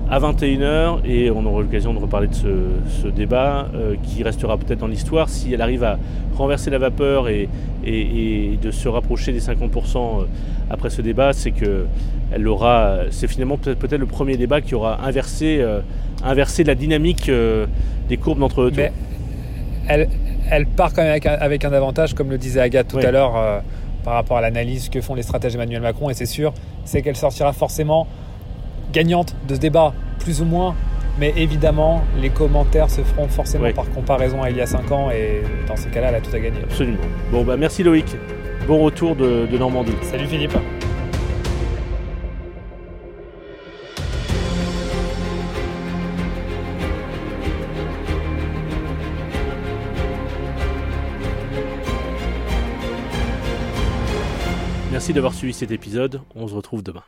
à 0.10 0.20
21h 0.20 1.06
et 1.06 1.30
on 1.32 1.46
aura 1.46 1.62
l'occasion 1.62 1.93
de 1.93 2.00
reparler 2.00 2.28
de 2.28 2.34
ce, 2.34 3.08
débat 3.08 3.67
euh, 3.74 3.96
qui 4.04 4.24
restera 4.24 4.58
peut-être 4.58 4.80
dans 4.80 4.88
l'histoire 4.88 5.28
si 5.28 5.54
elle 5.54 5.62
arrive 5.62 5.84
à 5.84 5.98
renverser 6.36 6.70
la 6.70 6.78
vapeur 6.78 7.28
et, 7.28 7.50
et, 7.86 8.58
de 8.62 8.72
se 8.72 8.88
rapprocher 8.88 9.34
des 9.34 9.41
50% 9.41 9.98
euh, 9.98 10.26
après 10.70 10.89
ce 10.89 11.02
débat, 11.02 11.34
c'est 11.34 11.52
que 11.52 11.86
elle 12.32 12.48
aura, 12.48 13.00
c'est 13.12 13.28
finalement 13.28 13.58
peut-être 13.58 13.80
peut 13.80 13.98
le 13.98 14.06
premier 14.06 14.38
débat 14.38 14.62
qui 14.62 14.76
aura 14.76 15.00
inversé, 15.06 15.58
euh, 15.60 15.80
inversé 16.24 16.63
la 16.63 16.76
dynamique 16.76 17.32
des 18.10 18.17
courbes 18.17 18.39
d'entre 18.39 18.62
eux. 18.62 18.72
Mais 18.76 18.91
elle, 19.88 20.10
elle, 20.52 20.67
part 20.67 20.93
quand 20.93 21.02
même 21.02 21.12
avec 21.12 21.26
un, 21.26 21.34
avec 21.34 21.63
un, 21.63 21.72
avantage, 21.72 22.13
comme 22.13 22.30
le 22.30 22.38
disait 22.38 22.60
Agathe 22.60 22.89
tout 22.89 22.98
à 22.98 23.12
l'heure, 23.12 23.63
par 24.04 24.13
rapport 24.13 24.38
à 24.38 24.41
l'analyse 24.41 24.89
que 24.89 25.00
font 25.00 25.15
les 25.15 25.24
stratèges 25.24 25.56
Emmanuel 25.56 25.82
Macron, 25.82 26.10
et 26.10 26.13
c'est 26.13 26.26
sûr, 26.26 26.54
c'est 26.84 27.02
qu'elle 27.02 27.15
sortira 27.15 27.54
forcément 27.54 28.08
gagnante 28.91 29.36
de 29.47 29.56
ce 29.56 29.60
débat, 29.60 29.93
plus 30.19 30.41
ou 30.41 30.45
moins. 30.45 30.76
Mais 31.19 31.34
évidemment, 31.36 32.04
les 32.21 32.30
commentaires 32.30 32.91
se 32.91 33.02
feront 33.02 33.28
forcément 33.28 33.71
par 33.73 33.89
comparaison 33.89 34.43
à 34.43 34.52
il 34.52 34.58
y 34.58 34.62
a 34.62 34.67
5 34.67 34.91
ans 34.91 35.10
et 35.10 35.41
dans 35.67 35.76
ce 35.76 35.88
cas-là, 35.88 36.10
elle 36.10 36.15
a 36.15 36.21
tout 36.21 36.36
à 36.36 36.39
gagner. 36.39 36.62
Absolument. 36.63 37.00
Bon, 37.32 37.43
bah 37.43 37.58
merci 37.58 37.84
Loïc. 37.84 38.15
Bon 38.67 38.84
retour 38.84 39.15
de, 39.15 39.47
de 39.52 39.58
Normandie. 39.58 39.95
Salut 40.04 40.28
Philippe. 40.28 40.58
Merci 54.91 55.13
d'avoir 55.13 55.34
suivi 55.34 55.54
cet 55.54 55.71
épisode. 55.71 56.21
On 56.36 56.47
se 56.47 56.56
retrouve 56.56 56.82
demain. 56.82 57.04